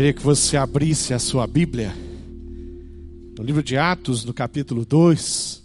[0.00, 1.94] Queria que você abrisse a sua Bíblia
[3.36, 5.62] no livro de Atos, no capítulo 2,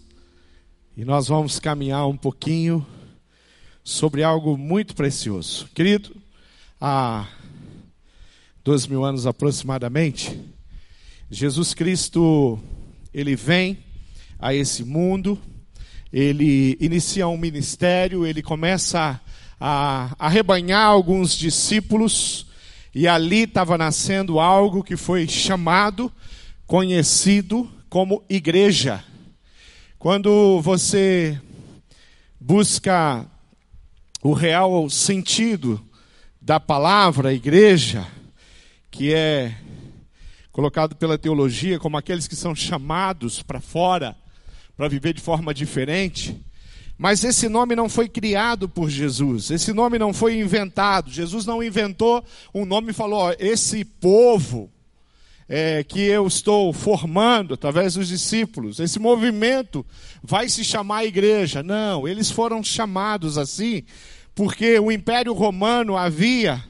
[0.98, 2.86] e nós vamos caminhar um pouquinho
[3.82, 5.70] sobre algo muito precioso.
[5.74, 6.14] Querido,
[6.82, 7.30] há
[8.62, 10.38] dois mil anos aproximadamente,
[11.32, 12.60] Jesus Cristo,
[13.14, 13.78] ele vem
[14.38, 15.40] a esse mundo,
[16.12, 19.22] ele inicia um ministério, ele começa
[19.58, 22.48] a arrebanhar alguns discípulos,
[22.96, 26.10] e ali estava nascendo algo que foi chamado,
[26.66, 29.04] conhecido como igreja.
[30.00, 31.38] Quando você
[32.40, 33.30] busca
[34.24, 35.86] o real sentido
[36.42, 38.08] da palavra igreja,
[38.90, 39.54] que é
[40.50, 44.16] colocado pela teologia como aqueles que são chamados para fora
[44.78, 46.42] para viver de forma diferente,
[46.98, 51.12] mas esse nome não foi criado por Jesus, esse nome não foi inventado.
[51.12, 52.24] Jesus não inventou
[52.54, 54.70] um nome e falou: ó, esse povo
[55.48, 59.86] é, que eu estou formando através dos discípulos, esse movimento
[60.24, 61.62] vai se chamar igreja.
[61.62, 63.84] Não, eles foram chamados assim
[64.36, 66.62] porque o Império Romano havia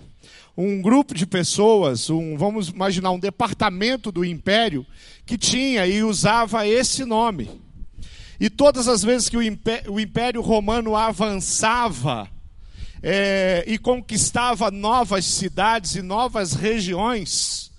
[0.56, 4.86] um grupo de pessoas, um, vamos imaginar um departamento do império
[5.26, 7.50] que tinha e usava esse nome.
[8.40, 12.30] E todas as vezes que o Império, o império Romano avançava
[13.02, 17.72] é, e conquistava novas cidades e novas regiões,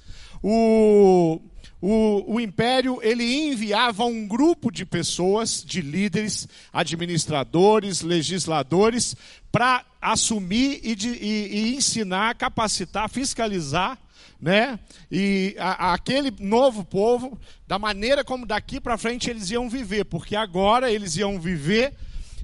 [0.43, 1.41] o,
[1.81, 9.17] o, o, império ele enviava um grupo de pessoas, de líderes, administradores, legisladores,
[9.51, 13.99] para assumir e, de, e, e, ensinar, capacitar, fiscalizar
[14.41, 14.79] né?
[15.11, 20.37] E a, aquele novo povo, da maneira como daqui para frente eles iam viver, porque
[20.37, 21.95] agora eles iam viver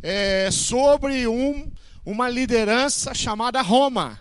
[0.02, 1.70] é, sobre um,
[2.04, 4.18] uma liderança chamada Roma.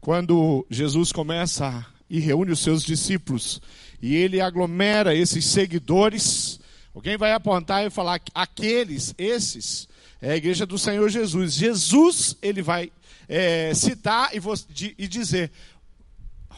[0.00, 3.60] Quando Jesus começa e reúne os seus discípulos
[4.00, 6.60] e ele aglomera esses seguidores,
[6.94, 9.88] alguém vai apontar e falar aqueles, esses,
[10.20, 11.54] é a igreja do Senhor Jesus.
[11.54, 12.90] Jesus ele vai
[13.28, 15.50] é, citar e, e dizer: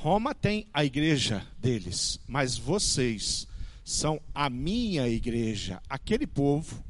[0.00, 3.48] Roma tem a igreja deles, mas vocês
[3.84, 6.84] são a minha igreja, aquele povo,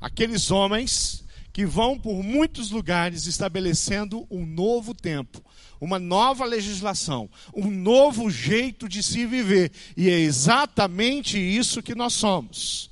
[0.00, 5.44] aqueles homens que vão por muitos lugares estabelecendo um novo tempo,
[5.78, 9.70] uma nova legislação, um novo jeito de se viver.
[9.94, 12.90] E é exatamente isso que nós somos.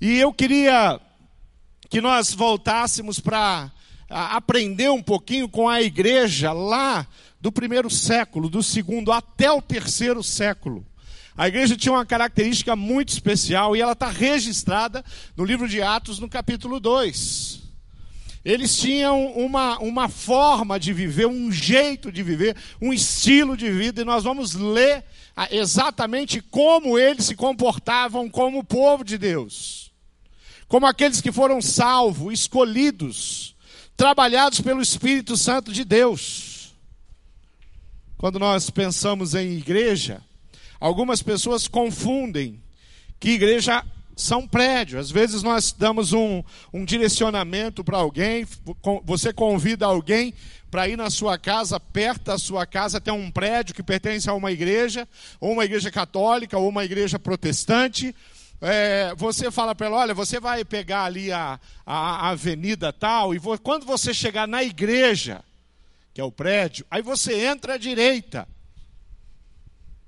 [0.00, 0.98] E eu queria
[1.90, 3.70] que nós voltássemos para
[4.08, 7.06] aprender um pouquinho com a igreja lá
[7.40, 10.86] do primeiro século, do segundo até o terceiro século.
[11.36, 15.02] A igreja tinha uma característica muito especial e ela está registrada
[15.36, 17.60] no livro de Atos, no capítulo 2.
[18.44, 24.02] Eles tinham uma, uma forma de viver, um jeito de viver, um estilo de vida,
[24.02, 25.04] e nós vamos ler
[25.50, 29.92] exatamente como eles se comportavam como povo de Deus,
[30.68, 33.54] como aqueles que foram salvos, escolhidos,
[33.96, 36.49] trabalhados pelo Espírito Santo de Deus.
[38.20, 40.20] Quando nós pensamos em igreja,
[40.78, 42.60] algumas pessoas confundem
[43.18, 43.82] que igreja
[44.14, 45.00] são prédios.
[45.00, 48.46] Às vezes nós damos um, um direcionamento para alguém,
[49.06, 50.34] você convida alguém
[50.70, 54.34] para ir na sua casa, perto da sua casa, tem um prédio que pertence a
[54.34, 55.08] uma igreja,
[55.40, 58.14] ou uma igreja católica, ou uma igreja protestante.
[58.60, 63.34] É, você fala para ela: olha, você vai pegar ali a, a, a avenida tal,
[63.34, 65.42] e quando você chegar na igreja,
[66.20, 68.46] que é o prédio, aí você entra à direita.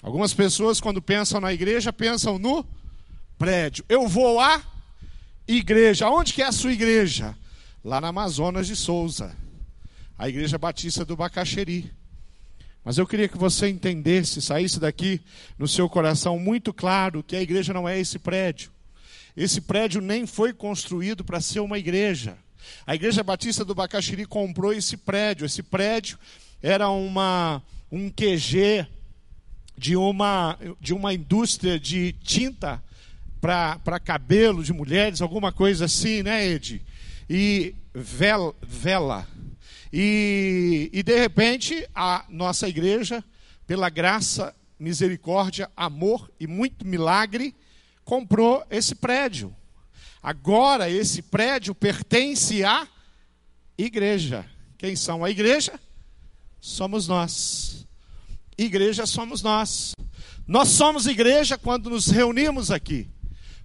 [0.03, 2.67] Algumas pessoas, quando pensam na igreja, pensam no
[3.39, 3.83] prédio.
[3.89, 4.63] Eu vou à
[5.49, 6.11] igreja.
[6.11, 7.35] Onde que é a sua igreja?
[7.83, 9.35] Lá na Amazonas de Souza.
[10.19, 11.91] A Igreja Batista do Bacaxeri.
[12.85, 15.19] Mas eu queria que você entendesse, saísse daqui
[15.57, 18.71] no seu coração muito claro que a igreja não é esse prédio.
[19.35, 22.37] Esse prédio nem foi construído para ser uma igreja.
[22.87, 25.47] A Igreja Batista do Bacaxiri comprou esse prédio.
[25.47, 26.19] Esse prédio
[26.63, 28.87] era uma, um QG
[29.77, 32.83] de uma, de uma indústria de tinta
[33.41, 36.81] para cabelo de mulheres, alguma coisa assim, né, Ed?
[37.29, 38.55] E vela.
[38.63, 39.27] vela.
[39.93, 43.23] E, e de repente, a nossa igreja,
[43.67, 47.55] pela graça, misericórdia, amor e muito milagre,
[48.05, 49.55] comprou esse prédio.
[50.23, 52.87] Agora esse prédio pertence à
[53.77, 54.47] igreja.
[54.79, 55.79] Quem são a igreja?
[56.61, 57.87] Somos nós.
[58.57, 59.95] Igreja somos nós.
[60.47, 63.09] Nós somos igreja quando nos reunimos aqui.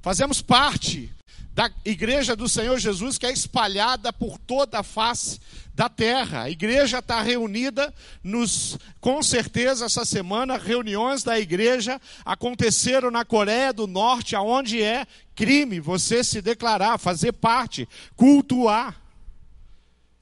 [0.01, 1.13] Fazemos parte
[1.53, 5.39] da igreja do Senhor Jesus que é espalhada por toda a face
[5.73, 6.43] da terra.
[6.43, 7.93] A igreja está reunida
[8.23, 15.05] nos, com certeza essa semana, reuniões da igreja aconteceram na Coreia do Norte, aonde é
[15.37, 18.99] crime você se declarar, fazer parte, cultuar.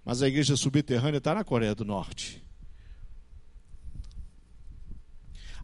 [0.03, 2.43] Mas a igreja subterrânea está na Coreia do Norte.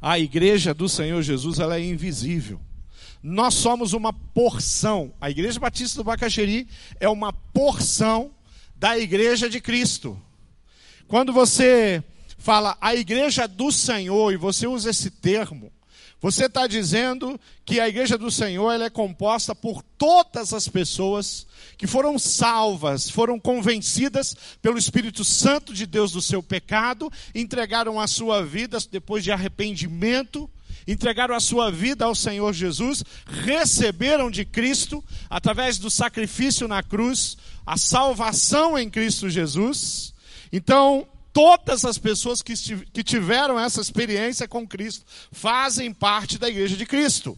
[0.02, 2.60] A igreja do Senhor Jesus ela é invisível.
[3.22, 5.14] Nós somos uma porção.
[5.22, 6.68] A Igreja Batista do Bacaxeri
[7.00, 8.32] é uma porção
[8.76, 10.20] da Igreja de Cristo.
[11.08, 12.04] Quando você
[12.40, 15.72] fala a Igreja do Senhor e você usa esse termo,
[16.22, 21.48] você está dizendo que a igreja do Senhor é composta por todas as pessoas
[21.78, 28.06] que foram salvas, foram convencidas pelo Espírito Santo de Deus do seu pecado, entregaram a
[28.06, 30.48] sua vida depois de arrependimento,
[30.88, 37.36] entregaram a sua vida ao Senhor Jesus, receberam de Cristo, através do sacrifício na cruz,
[37.66, 40.14] a salvação em Cristo Jesus.
[40.54, 42.54] Então, todas as pessoas que,
[42.88, 47.38] que tiveram essa experiência com Cristo fazem parte da igreja de Cristo.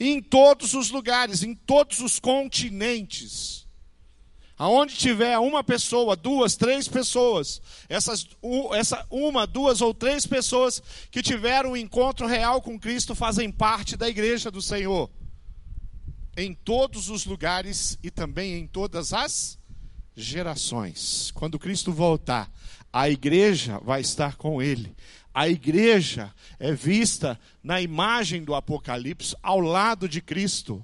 [0.00, 3.66] em todos os lugares, em todos os continentes.
[4.58, 8.26] Aonde tiver uma pessoa, duas, três pessoas, essas,
[8.72, 13.98] essa uma, duas ou três pessoas que tiveram um encontro real com Cristo fazem parte
[13.98, 15.10] da igreja do Senhor.
[16.38, 19.58] Em todos os lugares e também em todas as
[20.16, 21.30] gerações.
[21.32, 22.50] Quando Cristo voltar,
[22.98, 24.96] a igreja vai estar com ele.
[25.34, 30.82] A igreja é vista na imagem do Apocalipse ao lado de Cristo.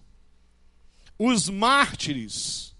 [1.18, 2.76] Os mártires,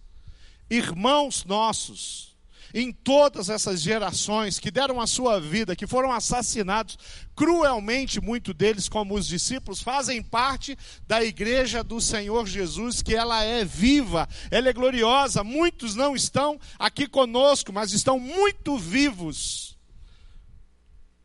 [0.69, 2.32] irmãos nossos,
[2.75, 6.99] em todas essas gerações que deram a sua vida, que foram assassinados
[7.35, 10.77] cruelmente, muitos deles, como os discípulos, fazem parte
[11.07, 15.45] da igreja do Senhor Jesus, que ela é viva, ela é gloriosa.
[15.45, 19.77] Muitos não estão aqui conosco, mas estão muito vivos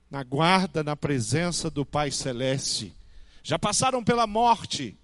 [0.09, 2.93] na guarda, na presença do Pai Celeste.
[3.43, 4.97] Já passaram pela morte,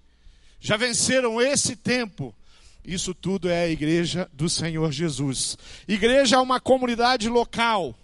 [0.60, 2.34] já venceram esse tempo.
[2.84, 5.56] Isso tudo é a igreja do Senhor Jesus.
[5.88, 7.94] Igreja é uma comunidade local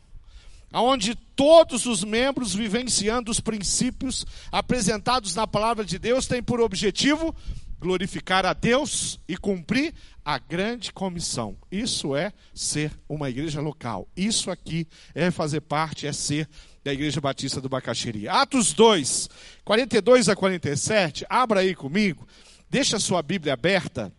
[0.72, 7.34] onde todos os membros vivenciando os princípios apresentados na palavra de Deus têm por objetivo
[7.80, 11.56] glorificar a Deus e cumprir a grande comissão.
[11.72, 14.06] Isso é ser uma igreja local.
[14.14, 16.46] Isso aqui é fazer parte, é ser
[16.84, 18.28] da Igreja Batista do Bacaxiri.
[18.28, 19.30] Atos 2,
[19.64, 22.26] 42 a 47, abra aí comigo,
[22.68, 24.12] deixa a sua Bíblia aberta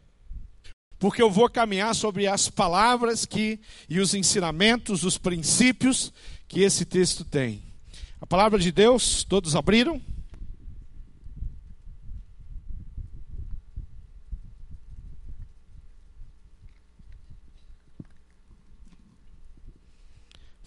[1.01, 3.59] porque eu vou caminhar sobre as palavras que
[3.89, 6.13] e os ensinamentos, os princípios
[6.48, 7.63] que esse texto tem.
[8.21, 10.00] A palavra de Deus, todos abriram?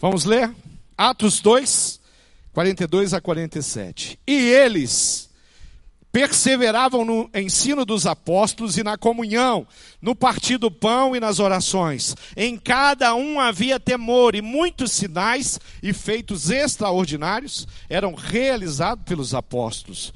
[0.01, 0.53] Vamos ler?
[0.99, 2.01] Atos 2,
[2.53, 4.19] 42 a 47.
[4.27, 5.31] E eles
[6.15, 9.67] perseveravam no ensino dos apóstolos e na comunhão,
[10.01, 12.15] no partir do pão e nas orações.
[12.37, 20.15] Em cada um havia temor, e muitos sinais e feitos extraordinários eram realizados pelos apóstolos.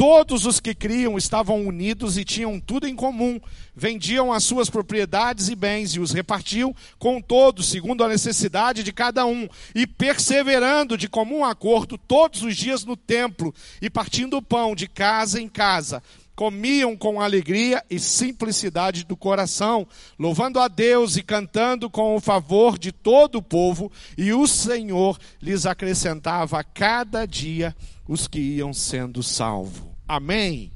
[0.00, 3.38] Todos os que criam estavam unidos e tinham tudo em comum.
[3.76, 8.94] Vendiam as suas propriedades e bens e os repartiam com todos, segundo a necessidade de
[8.94, 9.46] cada um.
[9.74, 14.88] E perseverando de comum acordo todos os dias no templo e partindo o pão de
[14.88, 16.02] casa em casa,
[16.34, 19.86] comiam com alegria e simplicidade do coração,
[20.18, 25.18] louvando a Deus e cantando com o favor de todo o povo, e o Senhor
[25.42, 27.76] lhes acrescentava a cada dia
[28.08, 29.89] os que iam sendo salvos.
[30.12, 30.72] Amém.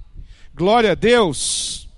[0.54, 1.88] Glória a Deus.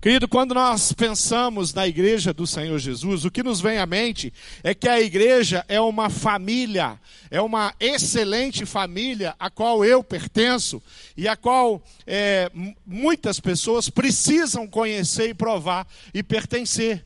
[0.00, 4.32] Querido, quando nós pensamos na igreja do Senhor Jesus, o que nos vem à mente
[4.62, 6.98] é que a igreja é uma família,
[7.30, 10.82] é uma excelente família a qual eu pertenço
[11.14, 12.50] e a qual é,
[12.86, 17.04] muitas pessoas precisam conhecer e provar e pertencer.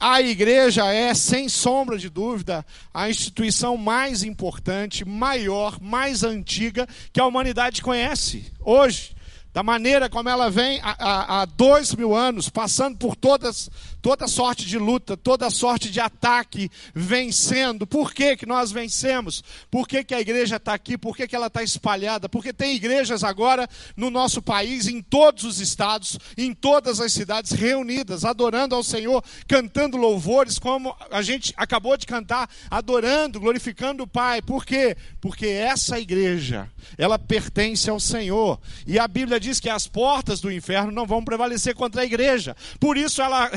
[0.00, 2.64] A igreja é, sem sombra de dúvida,
[2.94, 9.16] a instituição mais importante, maior, mais antiga que a humanidade conhece hoje.
[9.52, 13.68] Da maneira como ela vem há, há, dois mil anos, passando por todas,
[14.00, 17.86] toda sorte de luta, toda sorte de ataque, vencendo.
[17.86, 19.42] Por que, que nós vencemos?
[19.70, 20.96] Por que, que a igreja está aqui?
[20.96, 22.28] Por que, que ela está espalhada?
[22.28, 27.52] Porque tem igrejas agora no nosso país, em todos os estados, em todas as cidades,
[27.52, 34.06] reunidas, adorando ao Senhor, cantando louvores, como a gente acabou de cantar, adorando, glorificando o
[34.06, 34.40] Pai.
[34.42, 34.96] Por quê?
[35.20, 38.60] Porque essa igreja, ela pertence ao Senhor.
[38.86, 42.56] E a Bíblia diz que as portas do inferno não vão prevalecer contra a igreja.
[42.78, 43.48] Por isso ela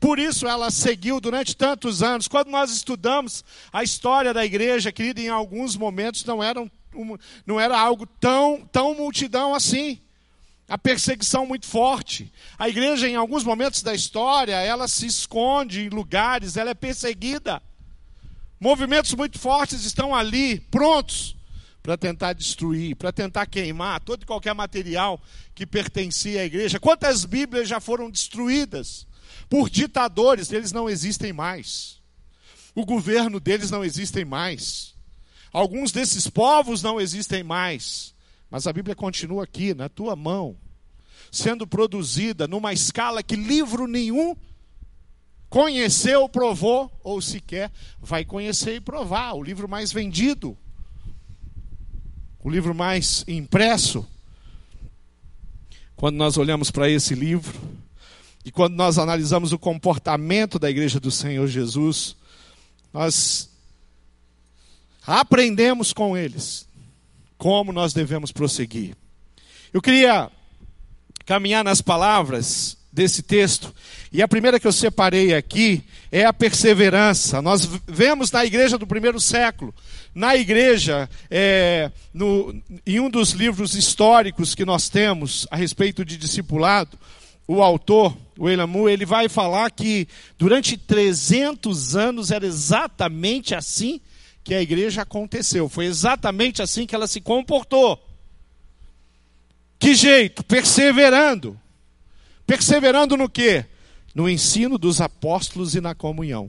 [0.00, 2.28] por isso ela seguiu durante tantos anos.
[2.28, 6.70] Quando nós estudamos a história da igreja, querida, em alguns momentos não, eram,
[7.46, 10.00] não era algo tão, tão multidão assim.
[10.68, 12.30] A perseguição muito forte.
[12.58, 17.62] A igreja, em alguns momentos da história, ela se esconde em lugares, ela é perseguida.
[18.60, 21.36] Movimentos muito fortes estão ali, prontos
[21.88, 25.18] para tentar destruir, para tentar queimar todo e qualquer material
[25.54, 26.78] que pertencia à igreja.
[26.78, 29.06] Quantas Bíblias já foram destruídas
[29.48, 30.52] por ditadores?
[30.52, 32.00] Eles não existem mais.
[32.74, 34.94] O governo deles não existe mais.
[35.52, 38.14] Alguns desses povos não existem mais.
[38.50, 40.56] Mas a Bíblia continua aqui, na tua mão,
[41.30, 44.36] sendo produzida numa escala que livro nenhum
[45.50, 49.34] conheceu, provou, ou sequer vai conhecer e provar.
[49.34, 50.56] O livro mais vendido
[52.42, 54.06] o livro mais impresso,
[55.96, 57.58] quando nós olhamos para esse livro,
[58.48, 62.16] e quando nós analisamos o comportamento da igreja do Senhor Jesus,
[62.94, 63.50] nós
[65.06, 66.66] aprendemos com eles
[67.36, 68.96] como nós devemos prosseguir.
[69.70, 70.30] Eu queria
[71.26, 73.74] caminhar nas palavras desse texto,
[74.10, 77.42] e a primeira que eu separei aqui é a perseverança.
[77.42, 79.74] Nós vemos na igreja do primeiro século
[80.14, 86.16] na igreja, é, no, em um dos livros históricos que nós temos a respeito de
[86.16, 86.98] discipulado,
[87.48, 90.06] o autor, o Elamu, ele vai falar que
[90.38, 94.00] durante 300 anos era exatamente assim
[94.44, 95.68] que a igreja aconteceu.
[95.68, 98.00] Foi exatamente assim que ela se comportou.
[99.76, 100.44] Que jeito?
[100.44, 101.58] Perseverando.
[102.46, 103.64] Perseverando no quê?
[104.14, 106.48] No ensino dos apóstolos e na comunhão.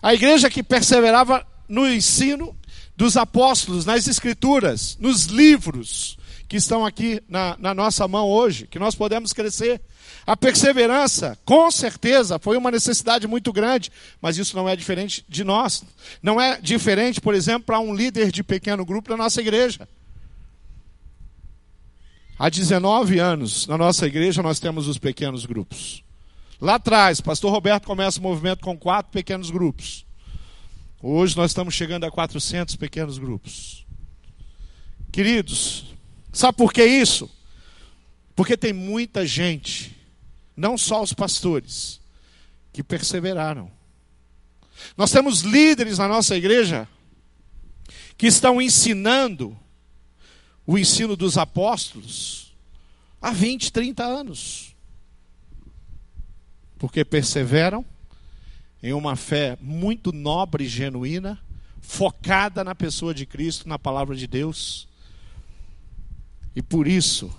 [0.00, 2.56] A igreja que perseverava no ensino
[2.96, 6.16] dos apóstolos, nas escrituras, nos livros
[6.48, 9.80] que estão aqui na, na nossa mão hoje, que nós podemos crescer.
[10.26, 13.90] A perseverança, com certeza, foi uma necessidade muito grande,
[14.20, 15.84] mas isso não é diferente de nós.
[16.22, 19.88] Não é diferente, por exemplo, para um líder de pequeno grupo da nossa igreja.
[22.38, 26.02] Há 19 anos, na nossa igreja, nós temos os pequenos grupos.
[26.60, 30.06] Lá atrás, pastor Roberto começa o movimento com quatro pequenos grupos.
[31.02, 33.84] Hoje nós estamos chegando a 400 pequenos grupos.
[35.10, 35.84] Queridos,
[36.32, 37.28] sabe por que isso?
[38.36, 39.96] Porque tem muita gente,
[40.56, 42.00] não só os pastores,
[42.72, 43.70] que perseveraram.
[44.96, 46.88] Nós temos líderes na nossa igreja
[48.16, 49.56] que estão ensinando
[50.66, 52.54] o ensino dos apóstolos
[53.20, 54.74] há 20, 30 anos.
[56.78, 57.84] Porque perseveram
[58.82, 61.38] em uma fé muito nobre e genuína,
[61.80, 64.88] focada na pessoa de Cristo, na palavra de Deus.
[66.54, 67.32] E por isso,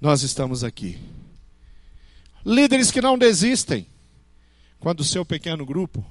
[0.00, 0.98] nós estamos aqui.
[2.44, 3.86] Líderes que não desistem,
[4.78, 6.04] quando o seu pequeno grupo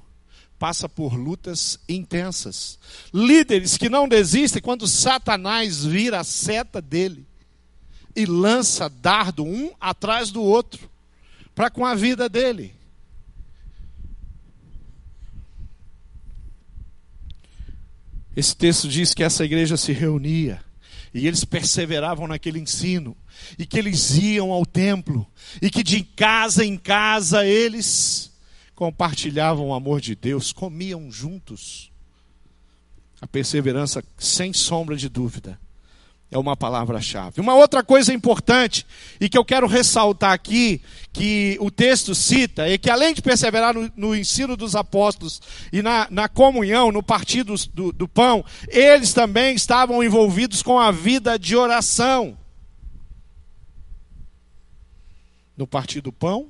[0.57, 2.79] passa por lutas intensas.
[3.13, 7.27] Líderes que não desistem quando Satanás vira a seta dele
[8.15, 10.89] e lança dardo um atrás do outro
[11.53, 12.73] para com a vida dele.
[18.35, 20.63] Esse texto diz que essa igreja se reunia
[21.13, 23.15] e eles perseveravam naquele ensino,
[23.57, 25.25] e que eles iam ao templo,
[25.61, 28.31] e que de casa em casa eles
[28.75, 31.91] compartilhavam o amor de Deus, comiam juntos.
[33.21, 35.57] A perseverança, sem sombra de dúvida,
[36.33, 37.39] é uma palavra-chave.
[37.39, 38.85] Uma outra coisa importante,
[39.21, 40.81] e que eu quero ressaltar aqui,
[41.13, 45.81] que o texto cita, é que além de perseverar no, no ensino dos apóstolos e
[45.81, 51.37] na, na comunhão, no partido do, do pão, eles também estavam envolvidos com a vida
[51.37, 52.35] de oração.
[55.63, 56.49] No partido do pão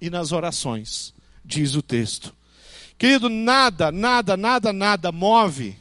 [0.00, 1.12] e nas orações,
[1.44, 2.34] diz o texto.
[2.96, 5.76] Querido, nada, nada, nada, nada move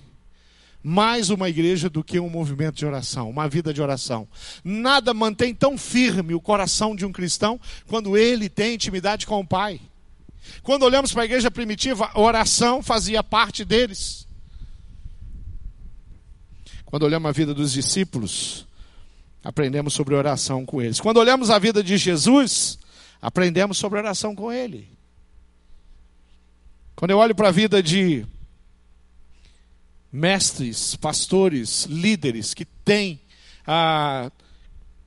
[0.84, 4.28] mais uma igreja do que um movimento de oração, uma vida de oração.
[4.66, 9.48] Nada mantém tão firme o coração de um cristão quando ele tem intimidade com o
[9.48, 9.80] Pai.
[10.62, 14.28] Quando olhamos para a igreja primitiva, a oração fazia parte deles.
[16.84, 18.68] Quando olhamos a vida dos discípulos,
[19.44, 21.00] aprendemos sobre oração com eles.
[21.00, 22.80] Quando olhamos a vida de Jesus,
[23.22, 24.88] aprendemos sobre oração com ele.
[26.96, 28.26] Quando eu olho para a vida de
[30.12, 33.20] mestres, pastores, líderes que têm
[33.68, 34.32] ah,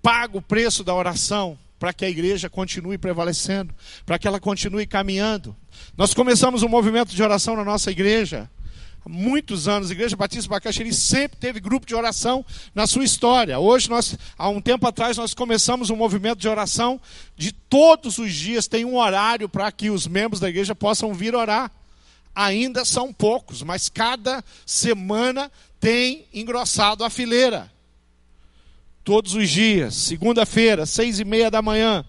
[0.03, 3.75] pago o preço da oração para que a igreja continue prevalecendo,
[4.05, 5.55] para que ela continue caminhando.
[5.97, 8.51] Nós começamos um movimento de oração na nossa igreja
[9.09, 12.45] muitos anos, a Igreja Batista Bacaxiri sempre teve grupo de oração
[12.75, 13.59] na sua história.
[13.59, 17.01] Hoje, nós, há um tempo atrás, nós começamos um movimento de oração
[17.37, 21.35] de todos os dias, tem um horário para que os membros da igreja possam vir
[21.35, 21.71] orar.
[22.35, 27.73] Ainda são poucos, mas cada semana tem engrossado a fileira.
[29.05, 32.05] Todos os dias, segunda-feira, seis e meia da manhã,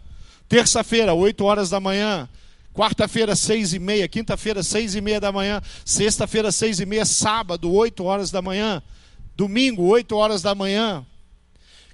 [0.50, 2.28] terça-feira, oito horas da manhã,
[2.78, 4.08] Quarta-feira, seis e meia.
[4.08, 5.60] Quinta-feira, seis e meia da manhã.
[5.84, 7.06] Sexta-feira, seis e meia.
[7.06, 8.84] Sábado, oito horas da manhã.
[9.36, 11.04] Domingo, oito horas da manhã.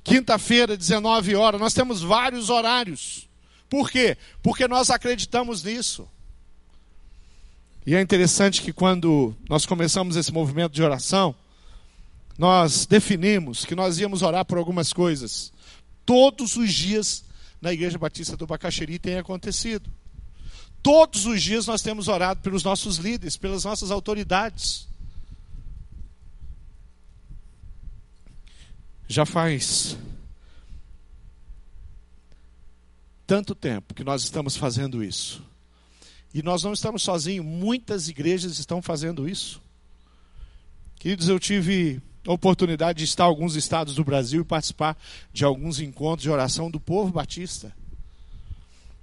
[0.04, 1.62] Quinta-feira, 19 horas.
[1.62, 3.30] Nós temos vários horários.
[3.70, 4.18] Por quê?
[4.42, 6.06] Porque nós acreditamos nisso.
[7.88, 11.34] E é interessante que quando nós começamos esse movimento de oração,
[12.38, 15.54] nós definimos que nós íamos orar por algumas coisas.
[16.06, 17.24] Todos os dias
[17.62, 19.90] na Igreja Batista do Bacaxeri tem acontecido.
[20.84, 24.86] Todos os dias nós temos orado pelos nossos líderes, pelas nossas autoridades.
[29.08, 29.98] Já faz
[33.26, 35.42] tanto tempo que nós estamos fazendo isso.
[36.34, 39.62] E nós não estamos sozinhos, muitas igrejas estão fazendo isso.
[40.98, 44.98] Queridos, eu tive a oportunidade de estar em alguns estados do Brasil e participar
[45.32, 47.74] de alguns encontros de oração do povo batista.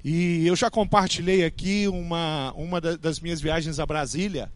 [0.03, 4.51] E eu já compartilhei aqui uma, uma das minhas viagens a Brasília,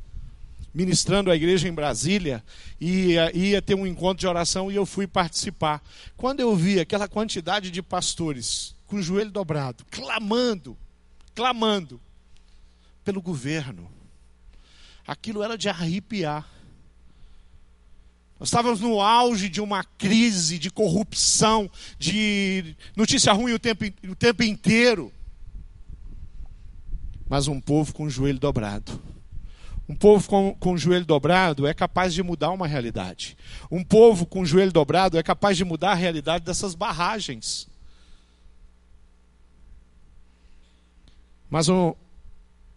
[0.73, 2.43] ministrando a igreja em Brasília,
[2.81, 5.83] e ia, ia ter um encontro de oração e eu fui participar.
[6.17, 10.77] Quando eu vi aquela quantidade de pastores com o joelho dobrado, clamando,
[11.35, 12.01] clamando
[13.05, 13.91] pelo governo,
[15.07, 16.49] aquilo era de arrepiar.
[18.41, 24.15] Nós estávamos no auge de uma crise de corrupção, de notícia ruim o tempo, o
[24.17, 25.13] tempo inteiro
[27.29, 29.01] mas um povo com o joelho dobrado.
[29.89, 33.37] Um povo com, com o joelho dobrado é capaz de mudar uma realidade.
[33.71, 37.69] Um povo com o joelho dobrado é capaz de mudar a realidade dessas barragens.
[41.51, 41.95] Mas um,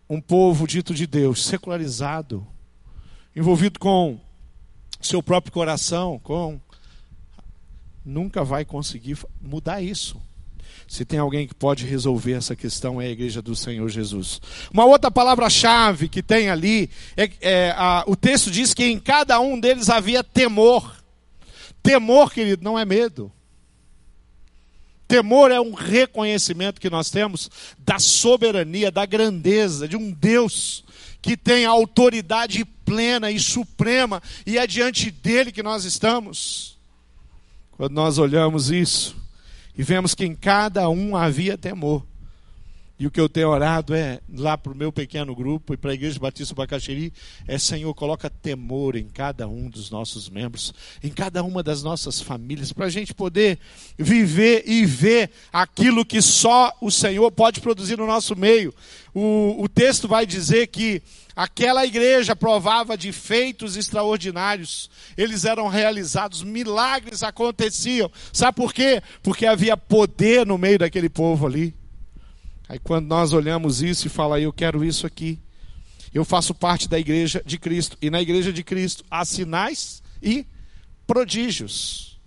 [0.09, 2.45] um povo dito de Deus, secularizado,
[3.35, 4.19] envolvido com
[5.01, 6.59] seu próprio coração, com
[8.03, 10.21] nunca vai conseguir mudar isso.
[10.87, 14.39] Se tem alguém que pode resolver essa questão, é a igreja do Senhor Jesus.
[14.71, 19.39] Uma outra palavra-chave que tem ali, é, é a, o texto diz que em cada
[19.39, 20.95] um deles havia temor.
[21.83, 23.31] Temor, querido, não é medo.
[25.07, 30.85] Temor é um reconhecimento que nós temos da soberania, da grandeza de um Deus
[31.21, 36.77] que tem autoridade plena e suprema, e é diante dele que nós estamos.
[37.71, 39.15] Quando nós olhamos isso,
[39.77, 42.03] e vemos que em cada um havia temor.
[42.99, 45.91] E o que eu tenho orado é, lá para o meu pequeno grupo e para
[45.91, 47.13] a Igreja Batista Bacaxeri,
[47.47, 52.19] é Senhor, coloca temor em cada um dos nossos membros, em cada uma das nossas
[52.19, 53.59] famílias, para a gente poder
[53.99, 58.73] viver e ver aquilo que só o Senhor pode produzir no nosso meio.
[59.13, 61.03] O, o texto vai dizer que
[61.37, 64.89] Aquela igreja provava de feitos extraordinários.
[65.15, 68.11] Eles eram realizados, milagres aconteciam.
[68.33, 69.03] Sabe por quê?
[69.21, 71.75] Porque havia poder no meio daquele povo ali.
[72.67, 75.39] Aí quando nós olhamos isso e fala, eu quero isso aqui.
[76.11, 77.95] Eu faço parte da igreja de Cristo.
[78.01, 80.43] E na igreja de Cristo há sinais e
[81.05, 82.19] prodígios.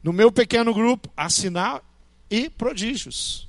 [0.00, 1.82] No meu pequeno grupo, há sinal
[2.30, 3.48] e prodígios.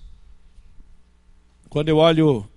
[1.69, 2.49] Quando eu olho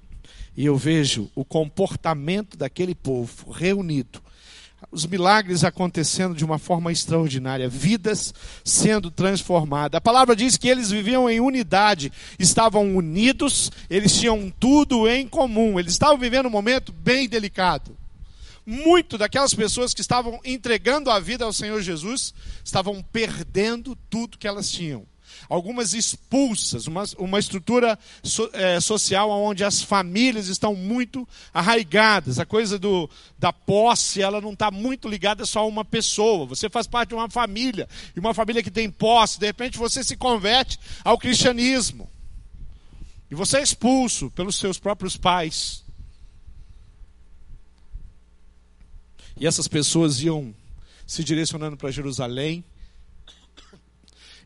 [0.60, 4.20] e eu vejo o comportamento daquele povo reunido,
[4.92, 9.96] os milagres acontecendo de uma forma extraordinária, vidas sendo transformadas.
[9.96, 15.80] A palavra diz que eles viviam em unidade, estavam unidos, eles tinham tudo em comum,
[15.80, 17.96] eles estavam vivendo um momento bem delicado.
[18.66, 24.46] Muito daquelas pessoas que estavam entregando a vida ao Senhor Jesus estavam perdendo tudo que
[24.46, 25.06] elas tinham
[25.48, 32.38] algumas expulsas, uma, uma estrutura so, é, social onde as famílias estão muito arraigadas.
[32.38, 36.46] A coisa do, da posse, ela não está muito ligada só a uma pessoa.
[36.46, 40.02] Você faz parte de uma família, e uma família que tem posse, de repente você
[40.04, 42.08] se converte ao cristianismo.
[43.30, 45.84] E você é expulso pelos seus próprios pais.
[49.38, 50.54] E essas pessoas iam
[51.06, 52.64] se direcionando para Jerusalém,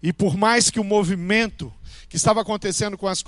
[0.02, 1.72] e por mais que o movimento
[2.08, 3.22] que estava acontecendo com as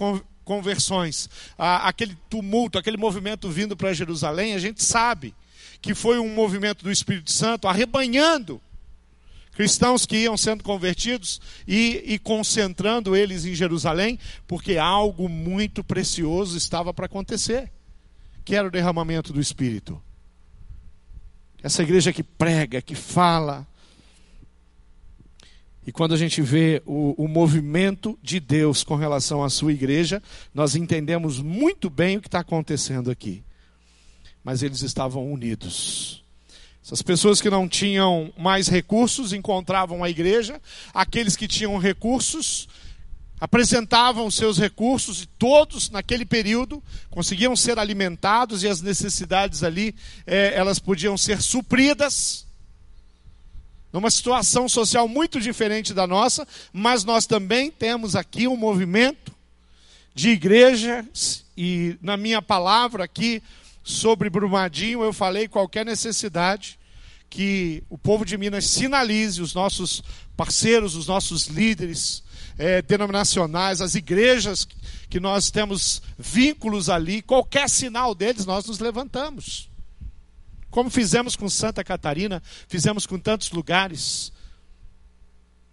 [0.45, 5.35] conversões, aquele tumulto, aquele movimento vindo para Jerusalém, a gente sabe
[5.81, 8.61] que foi um movimento do Espírito Santo arrebanhando
[9.57, 16.59] cristãos que iam sendo convertidos e, e, concentrando eles em Jerusalém, porque algo muito precioso
[16.59, 17.73] estava para acontecer,
[18.45, 20.01] que era o derramamento do Espírito.
[21.63, 23.67] Essa igreja que prega, que fala.
[25.87, 30.21] E quando a gente vê o, o, movimento de Deus com relação à sua igreja,
[30.53, 33.45] nós entendemos muito bem o que está acontecendo aqui.
[34.43, 36.25] Mas eles estavam unidos.
[36.85, 40.61] Essas pessoas que não tinham mais recursos encontravam a igreja,
[40.93, 42.69] aqueles que tinham recursos
[43.41, 49.95] apresentavam seus recursos e todos naquele período conseguiam ser alimentados e as necessidades ali
[50.27, 52.46] é, elas podiam ser supridas
[53.97, 59.35] numa situação social muito diferente da nossa, mas nós também temos aqui um movimento
[60.15, 63.43] de igrejas e na minha palavra aqui
[63.83, 66.79] sobre Brumadinho eu falei qualquer necessidade
[67.31, 70.03] que o povo de Minas sinalize os nossos
[70.37, 72.23] parceiros, os nossos líderes,
[72.59, 74.69] é, denominacionais, as igrejas
[75.09, 79.71] que nós temos vínculos ali, qualquer sinal deles, nós nos levantamos.
[80.77, 84.31] Como fizemos com Santa Catarina, fizemos com tantos lugares.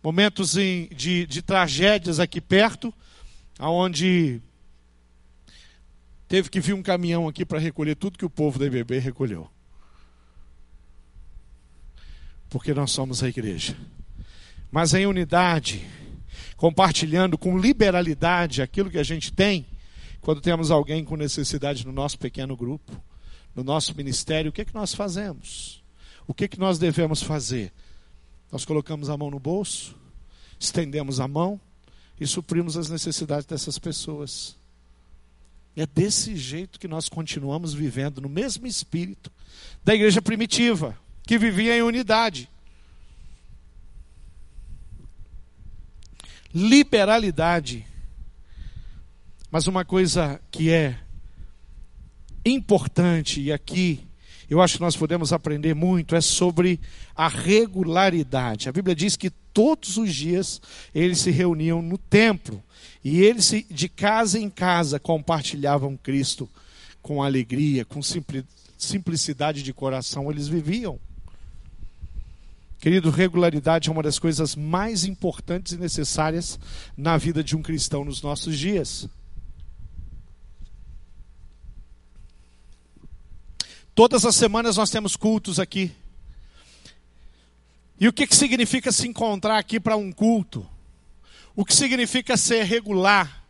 [0.02, 2.94] Momentos em, de, de tragédias aqui perto,
[3.60, 4.42] aonde
[6.26, 9.50] teve que vir um caminhão aqui para recolher tudo que o povo da IBB recolheu.
[12.50, 13.76] Porque nós somos a igreja.
[14.72, 15.86] Mas em unidade,
[16.56, 19.66] compartilhando com liberalidade aquilo que a gente tem,
[20.22, 23.04] quando temos alguém com necessidade no nosso pequeno grupo,
[23.56, 25.84] no nosso ministério, o que, é que nós fazemos?
[26.28, 27.72] O que, é que nós devemos fazer?
[28.52, 29.96] Nós colocamos a mão no bolso,
[30.60, 31.60] estendemos a mão
[32.20, 34.56] e suprimos as necessidades dessas pessoas.
[35.76, 39.32] É desse jeito que nós continuamos vivendo, no mesmo espírito
[39.84, 42.50] da igreja primitiva, que vivia em unidade.
[46.54, 47.86] liberalidade.
[49.50, 51.00] Mas uma coisa que é
[52.46, 54.06] importante, e aqui
[54.50, 56.80] eu acho que nós podemos aprender muito, é sobre
[57.16, 58.70] a regularidade.
[58.70, 60.62] A Bíblia diz que todos os dias
[60.94, 62.64] eles se reuniam no templo
[63.04, 66.50] e eles de casa em casa compartilhavam Cristo
[67.02, 68.02] com alegria, com
[68.78, 71.00] simplicidade de coração, eles viviam.
[72.80, 76.60] Querido, regularidade é uma das coisas mais importantes e necessárias
[76.98, 79.08] na vida de um cristão nos nossos dias.
[83.96, 85.92] Todas as semanas nós temos cultos aqui.
[88.00, 90.68] E o que, que significa se encontrar aqui para um culto?
[91.56, 93.46] O que significa ser regular?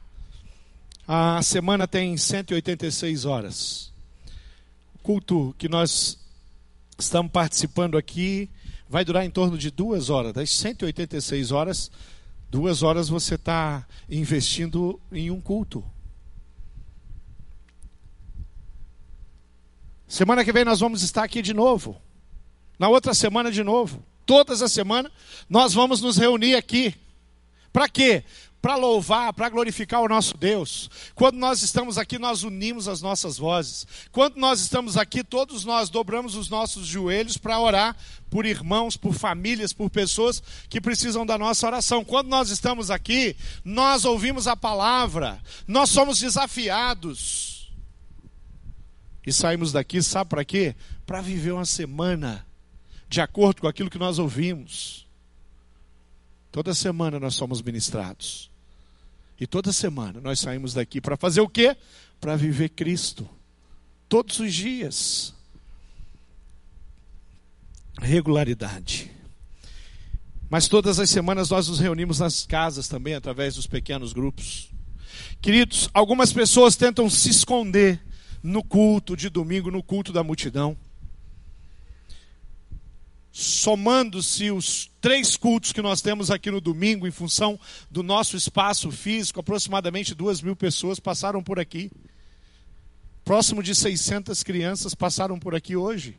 [1.08, 3.92] A semana tem 186 horas.
[4.96, 6.20] O culto que nós
[7.00, 8.50] estamos participando aqui
[8.90, 10.34] vai durar em torno de duas horas.
[10.34, 11.90] Das 186 horas,
[12.52, 15.84] duas horas você está investindo em um culto.
[20.14, 22.00] Semana que vem nós vamos estar aqui de novo.
[22.78, 24.06] Na outra semana de novo.
[24.28, 25.12] Todas as semanas
[25.50, 26.94] nós vamos nos reunir aqui.
[27.72, 28.24] Para quê?
[28.62, 30.90] para louvar, para glorificar o nosso Deus.
[31.16, 33.86] Quando nós estamos aqui, nós unimos as nossas vozes.
[34.10, 37.98] Quando nós estamos aqui, todos nós dobramos os nossos joelhos para orar
[38.30, 42.06] por irmãos, por famílias, por pessoas que precisam da nossa oração.
[42.06, 47.53] Quando nós estamos aqui, nós ouvimos a palavra, nós somos desafiados.
[49.26, 50.76] E saímos daqui, sabe para quê?
[51.06, 52.46] Para viver uma semana
[53.10, 55.06] de acordo com aquilo que nós ouvimos.
[56.52, 58.50] Toda semana nós somos ministrados.
[59.40, 61.76] E toda semana nós saímos daqui para fazer o quê?
[62.20, 63.28] Para viver Cristo.
[64.10, 65.34] Todos os dias.
[68.00, 69.12] Regularidade.
[70.50, 74.70] Mas todas as semanas nós nos reunimos nas casas também, através dos pequenos grupos.
[75.42, 78.00] Queridos, algumas pessoas tentam se esconder
[78.44, 80.78] no culto de domingo, no culto da multidão
[83.34, 88.92] somando-se os três cultos que nós temos aqui no domingo, em função do nosso espaço
[88.92, 91.92] físico, aproximadamente duas mil pessoas passaram por aqui.
[93.26, 96.16] Próximo de 600 crianças passaram por aqui hoje.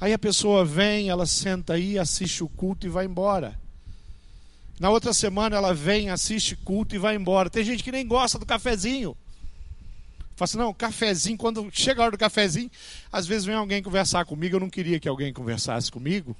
[0.00, 3.56] Aí a pessoa vem, ela senta aí, assiste o culto e vai embora.
[4.80, 7.48] Na outra semana ela vem, assiste culto e vai embora.
[7.48, 9.16] Tem gente que nem gosta do cafezinho.
[10.36, 12.70] Fala assim, não, cafezinho, quando chega a hora do cafezinho,
[13.12, 16.36] às vezes vem alguém conversar comigo, eu não queria que alguém conversasse comigo.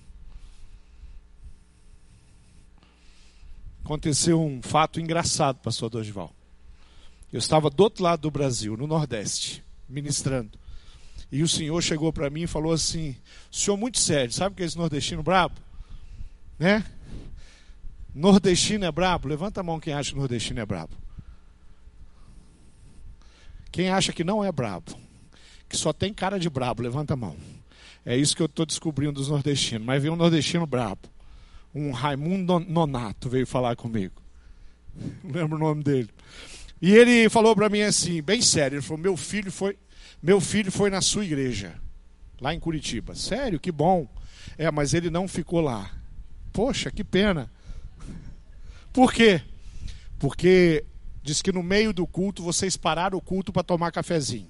[3.84, 6.34] Aconteceu um fato engraçado, pastor Dorival.
[7.32, 10.58] Eu estava do outro lado do Brasil, no Nordeste, ministrando.
[11.30, 13.16] E o senhor chegou para mim e falou assim:
[13.50, 15.54] senhor muito sério, sabe que é esse nordestino brabo?
[16.58, 16.84] Né?
[18.14, 19.28] Nordestino é brabo?
[19.28, 21.03] Levanta a mão quem acha que nordestino é brabo.
[23.74, 24.96] Quem acha que não é brabo,
[25.68, 27.36] que só tem cara de brabo, levanta a mão.
[28.06, 29.84] É isso que eu estou descobrindo dos nordestinos.
[29.84, 31.08] Mas veio um nordestino brabo.
[31.74, 34.22] Um Raimundo Nonato veio falar comigo.
[35.24, 36.08] Não lembro o nome dele.
[36.80, 39.76] E ele falou para mim assim, bem sério, ele falou: "Meu filho foi,
[40.22, 41.74] meu filho foi na sua igreja,
[42.40, 43.16] lá em Curitiba".
[43.16, 43.58] Sério?
[43.58, 44.06] Que bom.
[44.56, 45.90] É, mas ele não ficou lá.
[46.52, 47.50] Poxa, que pena.
[48.94, 49.42] Por quê?
[50.16, 50.84] Porque
[51.24, 54.46] diz que no meio do culto vocês pararam o culto para tomar cafezinho.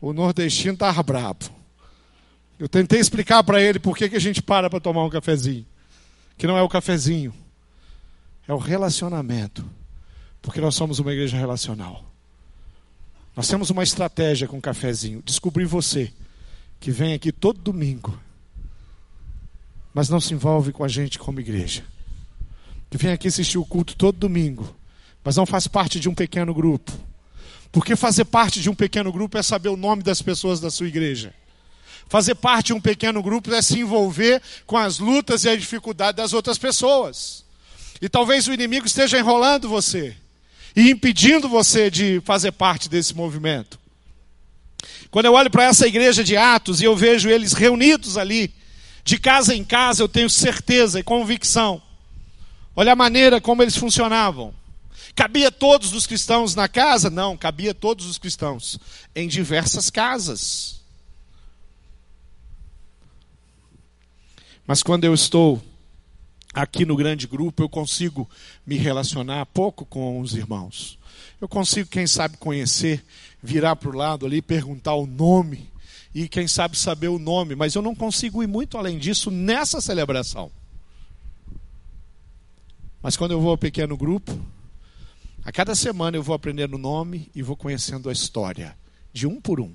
[0.00, 1.48] O nordestino estava brabo.
[2.58, 5.64] Eu tentei explicar para ele por que, que a gente para para tomar um cafezinho.
[6.36, 7.32] Que não é o cafezinho,
[8.48, 9.64] é o relacionamento.
[10.42, 12.04] Porque nós somos uma igreja relacional.
[13.36, 15.22] Nós temos uma estratégia com o cafezinho.
[15.22, 16.12] Descobri você,
[16.80, 18.18] que vem aqui todo domingo,
[19.94, 21.84] mas não se envolve com a gente como igreja.
[22.92, 24.76] Que vem aqui assistir o culto todo domingo,
[25.24, 26.92] mas não faz parte de um pequeno grupo
[27.72, 30.86] porque fazer parte de um pequeno grupo é saber o nome das pessoas da sua
[30.86, 31.32] igreja.
[32.06, 36.18] Fazer parte de um pequeno grupo é se envolver com as lutas e a dificuldade
[36.18, 37.42] das outras pessoas.
[38.02, 40.14] E talvez o inimigo esteja enrolando você
[40.76, 43.80] e impedindo você de fazer parte desse movimento.
[45.10, 48.52] Quando eu olho para essa igreja de Atos e eu vejo eles reunidos ali,
[49.02, 51.80] de casa em casa, eu tenho certeza e convicção.
[52.74, 54.54] Olha a maneira como eles funcionavam.
[55.14, 57.10] Cabia todos os cristãos na casa?
[57.10, 58.78] Não, cabia todos os cristãos
[59.14, 60.80] em diversas casas.
[64.66, 65.62] Mas quando eu estou
[66.54, 68.28] aqui no grande grupo, eu consigo
[68.66, 70.98] me relacionar pouco com os irmãos.
[71.40, 73.04] Eu consigo, quem sabe, conhecer,
[73.42, 75.70] virar para o lado ali, perguntar o nome
[76.14, 79.80] e, quem sabe, saber o nome, mas eu não consigo ir muito além disso nessa
[79.80, 80.50] celebração.
[83.02, 84.38] Mas quando eu vou ao pequeno grupo,
[85.44, 88.76] a cada semana eu vou aprendendo o nome e vou conhecendo a história,
[89.12, 89.74] de um por um.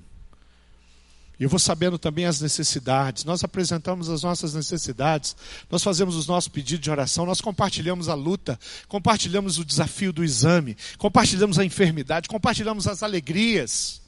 [1.38, 3.24] E eu vou sabendo também as necessidades.
[3.24, 5.36] Nós apresentamos as nossas necessidades,
[5.70, 10.24] nós fazemos os nossos pedidos de oração, nós compartilhamos a luta, compartilhamos o desafio do
[10.24, 14.00] exame, compartilhamos a enfermidade, compartilhamos as alegrias.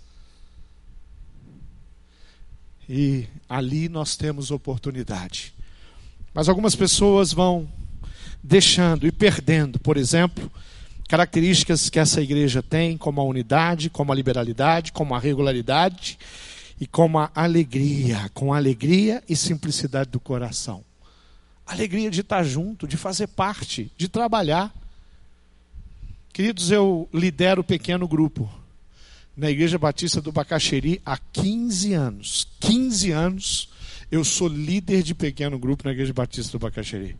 [2.88, 5.54] E ali nós temos oportunidade.
[6.34, 7.68] Mas algumas pessoas vão
[8.42, 10.50] deixando e perdendo, por exemplo,
[11.08, 16.18] características que essa igreja tem, como a unidade, como a liberalidade, como a regularidade
[16.80, 20.84] e como a alegria, com alegria e simplicidade do coração.
[21.66, 24.72] Alegria de estar junto, de fazer parte, de trabalhar.
[26.32, 28.50] Queridos, eu lidero o pequeno grupo
[29.36, 32.48] na Igreja Batista do Bacaxeri há 15 anos.
[32.60, 33.68] 15 anos
[34.10, 37.16] eu sou líder de pequeno grupo na Igreja Batista do Bacaxeri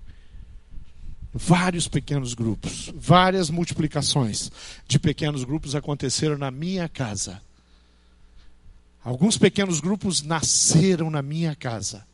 [1.33, 4.51] vários pequenos grupos, várias multiplicações
[4.87, 7.41] de pequenos grupos aconteceram na minha casa.
[9.03, 12.07] Alguns pequenos grupos nasceram na minha casa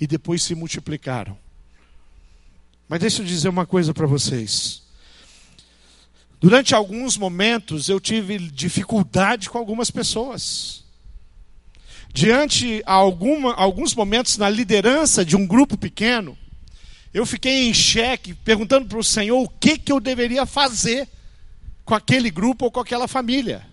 [0.00, 1.38] e depois se multiplicaram.
[2.88, 4.82] Mas deixa eu dizer uma coisa para vocês.
[6.40, 10.84] Durante alguns momentos eu tive dificuldade com algumas pessoas.
[12.12, 16.36] Diante alguma, alguns momentos na liderança de um grupo pequeno,
[17.12, 21.08] eu fiquei em xeque, perguntando para o Senhor o que, que eu deveria fazer
[21.84, 23.66] com aquele grupo ou com aquela família.